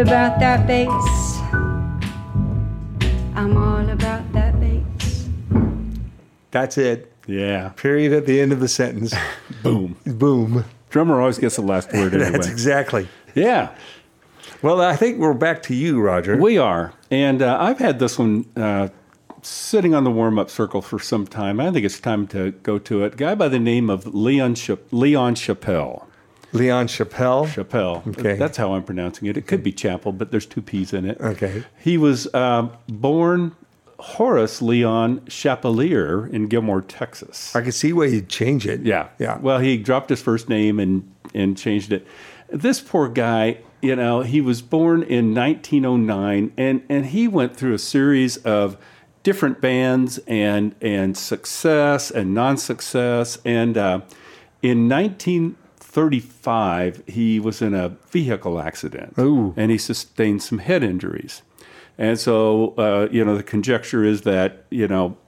[0.00, 1.38] about that bass.
[3.36, 5.28] I'm all about that bass.
[6.50, 7.12] That's it.
[7.26, 7.68] Yeah.
[7.70, 9.14] Period at the end of the sentence.
[9.62, 9.96] Boom.
[10.04, 10.64] Boom.
[10.88, 12.30] Drummer always gets the last word anyway.
[12.30, 13.08] That's exactly.
[13.34, 13.70] Yeah.
[14.62, 16.36] Well, I think we're back to you, Roger.
[16.36, 16.92] We are.
[17.10, 18.88] And uh, I've had this one uh,
[19.42, 21.60] sitting on the warm up circle for some time.
[21.60, 23.16] I think it's time to go to it.
[23.16, 26.06] guy by the name of Leon, Cha- Leon Chappel.
[26.52, 27.46] Leon Chappel.
[27.46, 28.06] Chappel.
[28.18, 28.36] Okay.
[28.36, 29.36] That's how I'm pronouncing it.
[29.36, 31.20] It could be Chapel, but there's two P's in it.
[31.20, 31.64] Okay.
[31.78, 33.54] He was um, born
[34.00, 37.54] Horace Leon Chappelear in Gilmore, Texas.
[37.54, 38.80] I can see why you'd change it.
[38.80, 39.08] Yeah.
[39.18, 39.38] Yeah.
[39.38, 42.06] Well, he dropped his first name and and changed it.
[42.48, 47.74] This poor guy, you know, he was born in 1909 and and he went through
[47.74, 48.76] a series of
[49.22, 54.00] different bands and and success and non-success and uh,
[54.62, 54.88] in
[55.90, 59.54] 1935 he was in a vehicle accident Ooh.
[59.56, 61.42] and he sustained some head injuries.
[61.98, 65.18] And so, uh, you know, the conjecture is that, you know,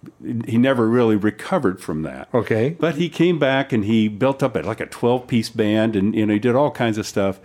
[0.47, 2.29] he never really recovered from that.
[2.33, 2.71] Okay.
[2.81, 6.15] But he came back and he built up a, like a 12 piece band and,
[6.15, 7.41] you know, he did all kinds of stuff.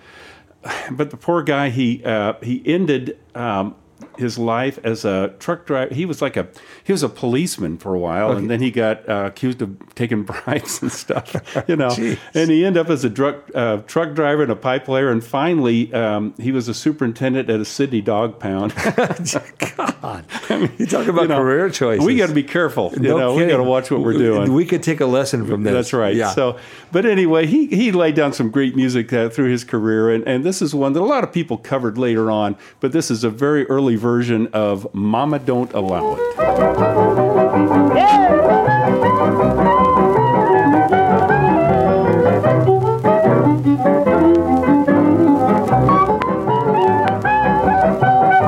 [0.91, 3.75] But the poor guy, he, uh, he ended um,
[4.17, 5.93] his life as a truck driver.
[5.93, 6.47] He was like a,
[6.83, 10.23] he was a policeman for a while and then he got uh, accused of taking
[10.31, 11.35] bribes and stuff,
[11.67, 11.95] you know.
[12.33, 15.09] And he ended up as a truck, uh, truck driver and a pipe player.
[15.09, 18.73] And finally, um, he was a superintendent at a city dog pound.
[19.75, 20.25] God.
[20.77, 22.05] you talk about You know, career choices.
[22.05, 22.91] We got to be careful.
[22.95, 24.53] You No know, we got to watch what we're doing.
[24.53, 25.73] We could take a lesson from this.
[25.73, 26.15] That's right.
[26.15, 26.31] Yeah.
[26.31, 26.57] So,
[26.91, 30.43] but anyway, he he laid down some great music uh, through his career, and and
[30.43, 32.55] this is one that a lot of people covered later on.
[32.79, 36.21] But this is a very early version of "Mama Don't Allow It."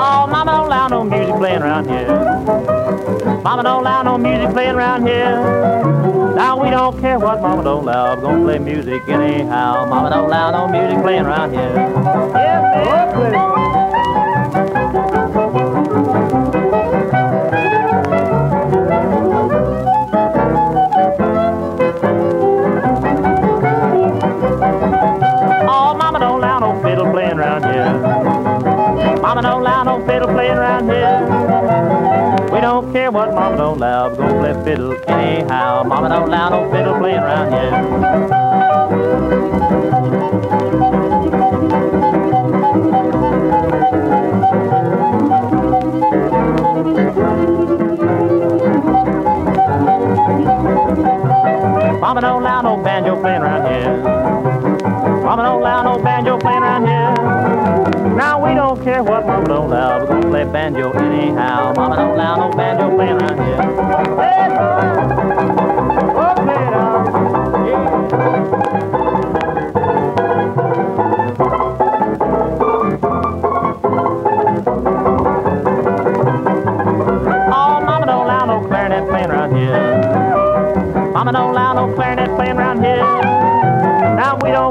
[0.02, 2.08] Oh, mama don't allow no music playing around here.
[3.44, 5.44] Mama don't allow no music playing around here.
[6.36, 8.16] Now we don't care what mama don't allow.
[8.16, 9.86] We're gonna play music anyhow.
[9.90, 11.74] Mama don't allow no music playing around here.
[11.76, 13.79] Yeah, man.
[33.20, 34.18] what mama don't love.
[34.18, 35.84] Go play fiddle anyhow.
[35.84, 37.72] Mama don't allow no fiddle playing around here
[52.00, 53.98] Mama don't allow no banjo playing around here.
[55.24, 56.02] Mama don't allow no
[58.90, 60.00] care what mama don't allow.
[60.00, 61.74] We're gonna play banjo anyhow.
[61.76, 64.09] Mama don't allow no banjo playing around here.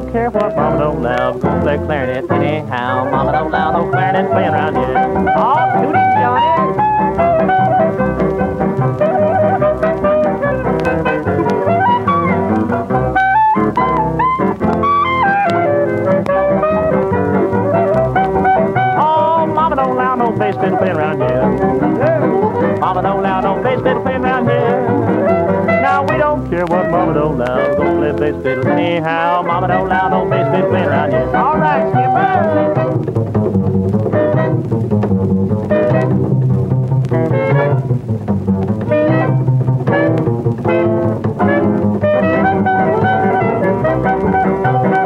[0.00, 1.02] Don't care what mama don't.
[1.02, 3.10] We're gonna play clarinet anyhow.
[3.10, 4.87] Mama don't allow no clarinet playing around here.
[28.08, 28.18] Allow.
[28.18, 29.42] We're gonna play bass fiddle anyhow.
[29.42, 31.36] Mama don't allow no bass fiddle playing around here.
[31.36, 32.38] All right, Skipper.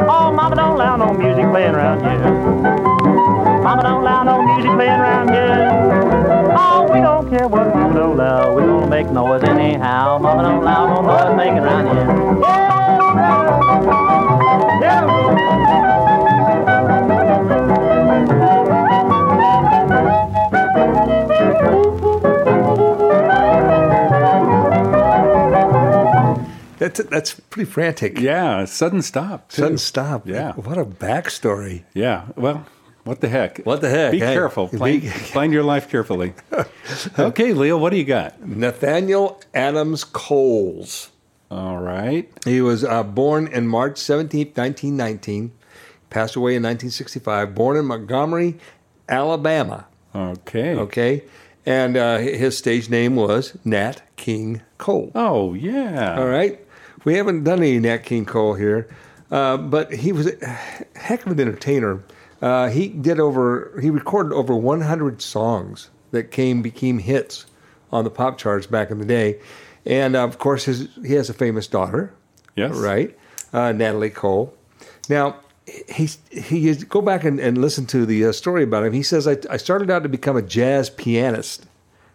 [0.09, 2.19] Oh, mama don't allow no music playing around here.
[3.63, 5.69] Mama don't allow no music playing around here.
[6.57, 8.53] Oh, we don't care what mama don't allow.
[8.53, 10.17] Gonna make noise anyhow.
[10.19, 12.22] Mama don't allow no noise making around here.
[26.95, 28.19] That's that's pretty frantic.
[28.19, 29.49] Yeah, sudden stop.
[29.49, 29.61] too.
[29.61, 30.27] Sudden stop.
[30.27, 30.53] Yeah.
[30.53, 31.83] What a backstory.
[31.93, 32.27] Yeah.
[32.35, 32.65] Well,
[33.03, 33.59] what the heck?
[33.65, 34.11] What the heck?
[34.11, 34.67] Be Hey, careful.
[34.69, 36.33] Plan, be- plan your life carefully.
[37.19, 38.45] okay, Leo, what do you got?
[38.47, 41.09] Nathaniel Adams Coles.
[41.51, 42.31] All right.
[42.45, 45.51] He was uh, born in March 17th, 1919.
[46.09, 47.53] Passed away in 1965.
[47.53, 48.57] Born in Montgomery,
[49.09, 49.85] Alabama.
[50.15, 50.75] Okay.
[50.75, 51.23] Okay.
[51.65, 55.11] And uh, his stage name was Nat King Cole.
[55.15, 56.17] Oh, yeah.
[56.19, 56.59] All right.
[57.05, 58.87] We haven't done any Nat King Cole here,
[59.31, 60.45] uh, but he was a
[60.95, 62.03] heck of an entertainer.
[62.41, 67.45] Uh, he did over, he recorded over 100 songs that came became hits
[67.91, 69.39] on the pop charts back in the day,
[69.85, 72.13] and of course his he has a famous daughter.
[72.55, 72.75] Yes.
[72.75, 73.17] Right.
[73.51, 74.53] Uh, Natalie Cole.
[75.09, 75.37] Now.
[75.87, 78.91] He, he go back and, and listen to the uh, story about him.
[78.91, 81.65] He says, I, I started out to become a jazz pianist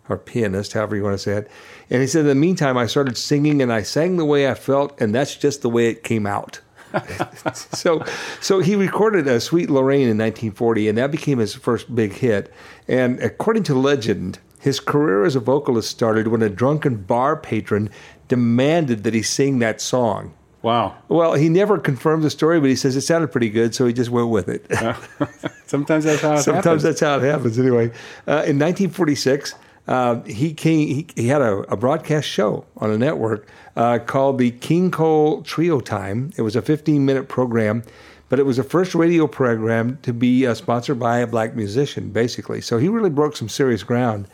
[0.09, 1.51] or pianist, however you want to say it.
[1.91, 4.55] And he said, in the meantime, I started singing and I sang the way I
[4.55, 6.61] felt, and that's just the way it came out.
[7.55, 8.03] so,
[8.41, 12.53] so he recorded a Sweet Lorraine in 1940, and that became his first big hit.
[12.87, 17.91] And according to legend, his career as a vocalist started when a drunken bar patron
[18.27, 20.35] demanded that he sing that song.
[20.63, 20.97] Wow.
[21.09, 23.93] Well, he never confirmed the story, but he says it sounded pretty good, so he
[23.93, 24.67] just went with it.
[25.67, 26.83] Sometimes that's how it Sometimes happens.
[26.83, 27.59] that's how it happens.
[27.59, 27.91] Anyway,
[28.27, 29.55] uh, in 1946,
[29.89, 30.87] uh, he came.
[30.87, 35.43] He, he had a, a broadcast show on a network uh, called the King Cole
[35.43, 36.31] Trio Time.
[36.37, 37.83] It was a 15-minute program,
[38.29, 42.11] but it was the first radio program to be uh, sponsored by a black musician,
[42.11, 42.61] basically.
[42.61, 44.29] So he really broke some serious ground,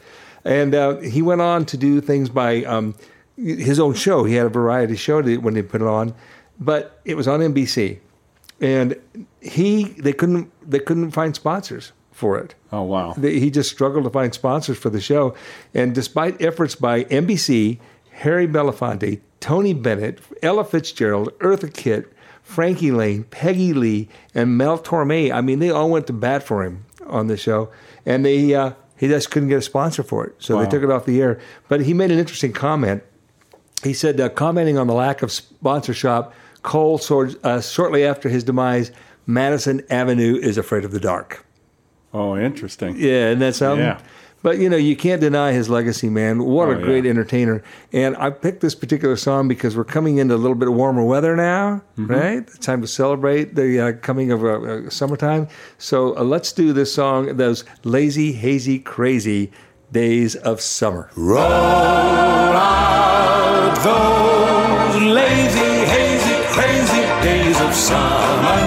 [0.45, 2.97] and uh, he went on to do things by um,
[3.37, 4.25] his own show.
[4.25, 6.15] He had a variety show when he put it on,
[6.59, 8.01] but it was on NBC
[8.61, 8.97] and
[9.41, 11.93] he they couldn't they couldn't find sponsors
[12.25, 12.55] for it.
[12.73, 13.13] Oh wow!
[13.13, 15.35] He just struggled to find sponsors for the show,
[15.75, 17.79] and despite efforts by NBC,
[18.13, 22.11] Harry Belafonte, Tony Bennett, Ella Fitzgerald, Eartha Kitt,
[22.43, 26.65] Frankie Laine, Peggy Lee, and Mel Torme, I mean, they all went to bat for
[26.65, 27.71] him on the show,
[28.07, 30.63] and they uh, he just couldn't get a sponsor for it, so Wow.
[30.65, 31.39] they took it off the air.
[31.69, 33.03] But he made an interesting comment
[33.83, 36.99] he said, uh, commenting on the lack of sponsorship, Cole,
[37.45, 38.91] uh, shortly after his demise,
[39.27, 41.45] Madison Avenue is afraid of the dark.
[42.15, 42.95] Oh, interesting.
[42.97, 43.85] Yeah, and that's something.
[43.85, 44.01] Yeah.
[44.43, 46.45] But you know, you can't deny his legacy, man.
[46.45, 47.11] What Oh, a great yeah.
[47.11, 47.63] entertainer!
[47.95, 51.03] And I picked this particular song because we're coming into a little bit of warmer
[51.03, 52.07] weather now, Mm-hmm.
[52.13, 52.39] right?
[52.39, 55.49] It's time to celebrate the uh, coming of uh, uh, summertime.
[55.79, 59.51] So uh, let's do this song, those lazy, hazy, crazy
[59.93, 61.11] days of summer.
[61.17, 61.41] Roll
[62.53, 68.61] out those lazy, hazy, crazy days of summer.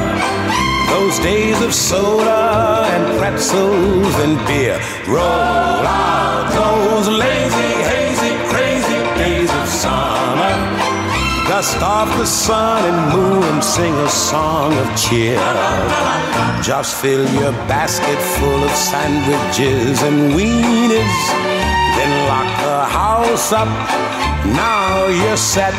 [0.90, 2.57] Those days of soda
[2.98, 4.78] and pretzels and beer.
[5.08, 10.56] Roll out those lazy, hazy, crazy days of summer.
[11.50, 15.38] Dust off the sun and moon and sing a song of cheer.
[16.70, 21.20] Just fill your basket full of sandwiches and weenies.
[21.98, 23.72] Then lock the house up.
[24.64, 25.76] Now you're set.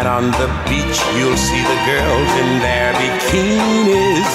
[0.00, 4.30] And on the beach, you'll see the girls in their bikinis.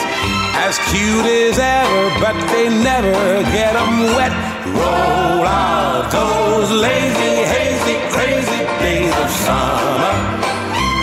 [0.61, 4.30] As cute as ever, but they never get them wet.
[4.78, 10.13] Roll out those lazy, hazy, crazy days of summer.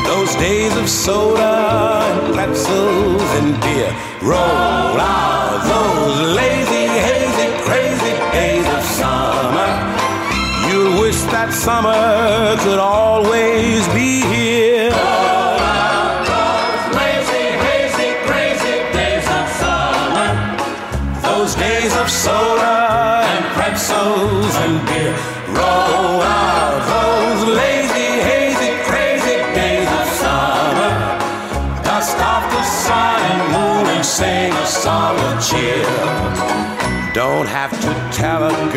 [0.07, 3.91] Those days of soda and pretzels and beer.
[4.23, 9.71] Roll out those lazy, hazy, crazy days of summer.
[10.71, 14.23] You'll wish that summer could always be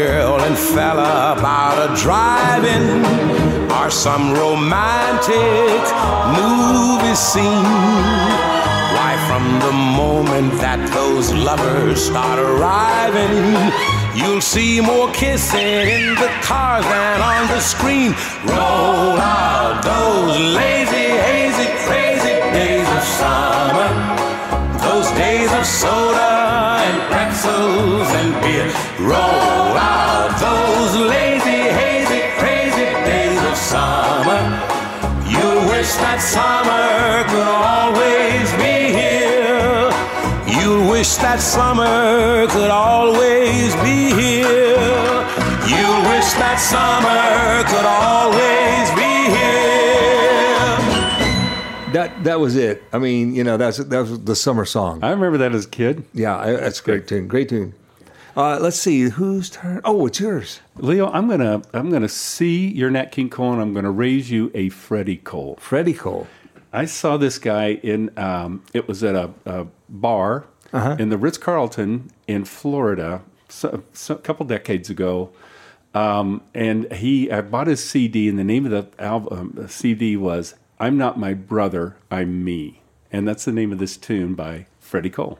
[0.06, 2.86] girl and fella about a drive-in
[3.78, 5.82] or some romantic
[6.38, 7.70] movie scene.
[8.96, 13.34] Why, from the moment that those lovers start arriving,
[14.14, 18.12] you'll see more kissing in the cars than on the screen.
[18.46, 23.90] Roll out those lazy, hazy, crazy days of summer.
[24.86, 26.32] Those days of soda
[26.86, 28.85] and pretzels and beer.
[29.00, 34.40] Roll out those lazy, hazy, crazy days of summer.
[35.28, 39.92] You wish that summer could always be here.
[40.48, 45.28] You wish that summer could always be here.
[45.68, 49.12] You wish that summer could always be
[51.86, 51.92] here.
[51.92, 52.82] That that was it.
[52.94, 55.04] I mean, you know, that's that was the summer song.
[55.04, 56.06] I remember that as a kid.
[56.14, 57.28] Yeah, that's a great tune.
[57.28, 57.74] Great tune.
[58.36, 59.80] Uh, let's see whose turn.
[59.86, 60.60] Oh, it's yours.
[60.76, 64.52] Leo, I'm gonna I'm gonna see your Nat King Cole, and I'm gonna raise you
[64.54, 65.58] a Freddie Cole.
[65.60, 66.28] Freddie Cole.
[66.74, 68.12] I saw this guy in.
[68.18, 70.98] Um, it was at a, a bar Uh-huh.
[71.00, 75.30] in the Ritz Carlton in Florida, so, so, a couple decades ago.
[75.94, 80.18] Um, and he, I bought his CD, and the name of the album, the CD
[80.18, 82.82] was "I'm Not My Brother, I'm Me,"
[83.14, 85.40] and that's the name of this tune by Freddie Cole.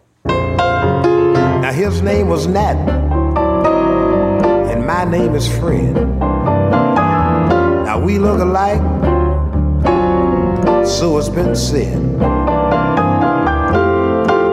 [1.66, 2.78] Now his name was Nat,
[4.70, 5.96] and my name is Fred.
[7.86, 8.84] Now we look alike,
[10.86, 12.20] so it's been said.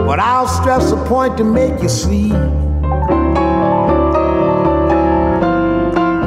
[0.06, 2.30] But I'll stress a point to make you see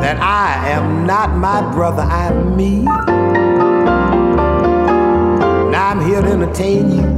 [0.04, 2.82] that I am not my brother, I'm me.
[5.72, 7.14] Now I'm here to entertain you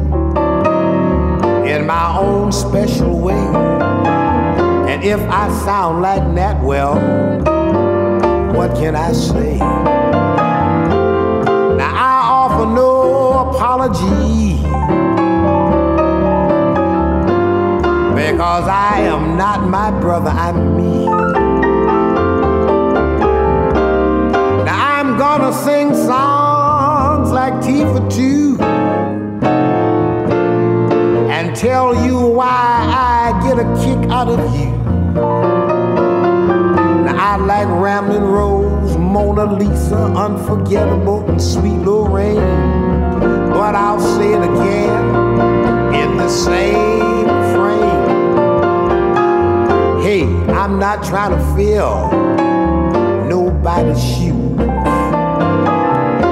[1.77, 3.45] in my own special way.
[4.89, 6.95] And if I sound like that, well,
[8.53, 9.57] what can I say?
[11.77, 14.57] Now I offer no apology
[18.15, 21.05] because I am not my brother, I'm me.
[24.65, 28.57] Now I'm gonna sing songs like Tea for two
[31.57, 34.67] tell you why I get a kick out of you.
[37.09, 42.35] I like Ramblin' Rose, Mona Lisa, Unforgettable, and Sweet Lorraine.
[43.49, 48.07] But I'll say it again in the same frame.
[50.03, 52.11] Hey, I'm not trying to fill
[53.27, 54.59] nobody's shoes.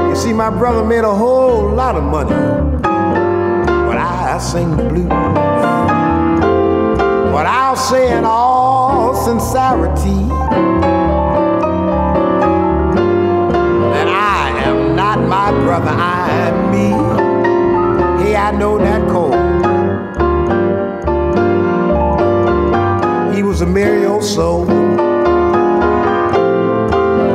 [0.08, 2.65] You see, my brother made a whole lot of money
[4.36, 5.08] I sing the blues.
[7.32, 10.28] But I'll say in all sincerity
[13.94, 16.90] that I am not my brother, I'm me.
[18.22, 19.36] Hey, I know that cold.
[23.34, 24.70] He was a merry old soul.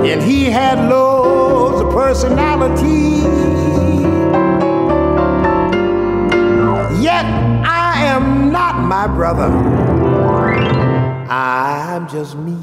[0.05, 3.69] And he had loads of personality.
[8.11, 9.50] Am not my brother.
[11.32, 12.56] I'm just me.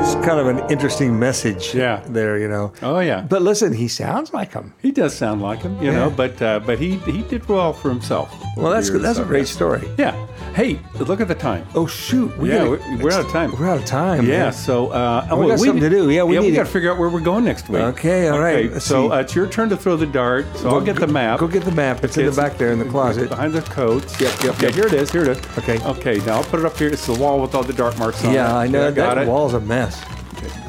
[0.00, 2.00] It's kind of an interesting message Yeah.
[2.08, 2.72] there, you know.
[2.82, 4.72] Oh yeah, But listen, he sounds like him.
[4.80, 6.10] he does sound like him, you know.
[6.10, 8.30] But uh, but he he did well for himself.
[8.58, 9.88] Well, that's years, that's a great story.
[9.98, 10.26] Yeah.
[10.54, 11.64] Hey, look at the time.
[11.76, 12.36] Oh shoot!
[12.36, 13.52] We yeah, gotta- we're, we're out of time.
[13.56, 14.26] We're out of time.
[14.26, 14.52] Yeah, man.
[14.52, 16.10] so uh, Oh, we got something to do.
[16.10, 17.80] Yeah, we yeah, need we got to- to figure out where we're going next week.
[17.82, 18.56] Okay, all right.
[18.66, 20.46] Okay, Let's so uh, it's your turn to throw the dart.
[20.56, 21.38] So I'll get the map.
[21.38, 22.02] Go get the map.
[22.02, 23.28] It's in the back there in the closet.
[23.28, 24.20] behind the coats.
[24.20, 24.74] Yep, yep, Okay, yep.
[24.74, 25.12] here it is.
[25.12, 25.58] Here it is.
[25.58, 25.78] Okay.
[25.84, 26.88] Okay, now I'll put it up here.
[26.88, 28.34] It's the wall with all the dart marks on it.
[28.34, 29.28] Yeah, I know Yeah, got that it.
[29.28, 30.02] wall's a mess.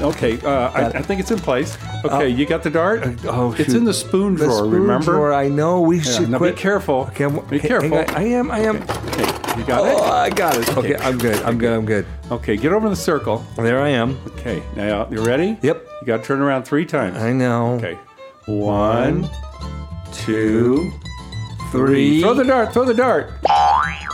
[0.02, 1.78] Okay, uh, I, I think it's in place.
[2.06, 3.04] Okay, you got the dart.
[3.26, 4.58] Oh, it's in the spoon The drawer.
[4.60, 5.06] spoon remember?
[5.14, 5.82] drawer, I know.
[5.82, 6.56] We Yeah, should now quit.
[6.56, 7.08] be careful.
[7.12, 7.98] Okay, I'm, Be careful.
[7.98, 8.10] on.
[8.12, 8.50] I am.
[8.52, 8.78] I am.
[8.78, 9.96] Okay, you got oh, it.
[10.00, 10.78] Oh, I got it.
[10.78, 11.42] Okay, I'm good.
[11.44, 11.74] I'm good.
[11.74, 12.06] I'm good.
[12.32, 13.46] Okay, get over in the circle.
[13.58, 14.18] There I am.
[14.38, 15.58] Okay, now you ready?
[15.62, 15.86] Yep.
[16.02, 17.18] You got to turn around three times.
[17.18, 17.74] I know.
[17.76, 17.98] Okay,
[18.46, 19.30] one,
[20.14, 20.92] two,
[21.72, 22.22] Three.
[22.22, 22.74] Throw the dart.
[22.74, 23.32] Throw the dart.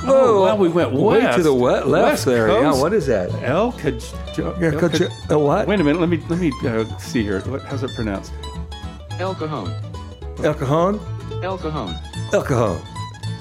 [0.04, 0.14] Whoa!
[0.14, 1.38] Oh, well, we went way west.
[1.38, 2.48] to the wet left West there.
[2.50, 2.74] Yeah.
[2.74, 3.32] What is that?
[3.44, 4.14] El Kaj.
[4.38, 5.68] Yeah, El coach, Kaj- uh, what?
[5.68, 6.00] Wait a minute.
[6.00, 7.42] Let me let me uh, see here.
[7.42, 8.34] What, how's it pronounced?
[9.20, 9.72] El Cajon.
[10.44, 11.00] El Cajon.
[11.42, 11.96] El Cajon.
[12.34, 12.95] El Cajon.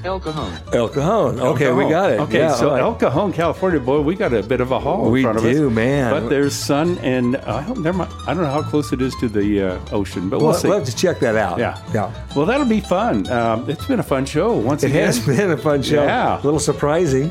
[0.04, 0.52] El Cajon.
[0.72, 1.38] El Cajon.
[1.40, 2.20] El Okay, we got it.
[2.20, 2.82] Okay, Yeah, so all right.
[2.82, 5.44] El Cajon, California, boy, we got a bit of a haul We in front of
[5.46, 5.56] us.
[5.56, 6.10] do, man.
[6.10, 9.00] But there's sun and uh, I don't, never mind, I don't know how close it
[9.00, 10.68] is to the uh, ocean, but we'll, We'll, see.
[10.68, 11.58] we'll have to check that out.
[11.58, 11.78] Yeah.
[11.94, 12.12] Yeah.
[12.36, 13.26] Well, that'll be fun.
[13.30, 15.06] Um, it's been a fun show once It again.
[15.06, 16.02] has been a fun show.
[16.04, 16.36] Yeah.
[16.40, 17.30] A little surprising.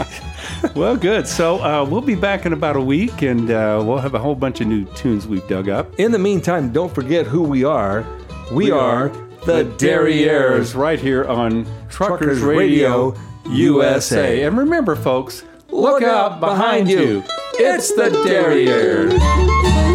[0.74, 1.28] well, good.
[1.28, 4.34] So uh, we'll be back in about a week, and uh, we'll have a whole
[4.34, 5.98] bunch of new tunes we've dug up.
[6.00, 8.04] In the meantime, don't forget who we are.
[8.50, 9.10] We, We are,
[9.44, 13.20] the Derrieres right here on Truckers, Truckers Radio, Radio
[13.50, 14.42] USA.
[14.42, 17.22] And remember, folks, Look out behind you.
[17.54, 19.87] It's the Derrieres.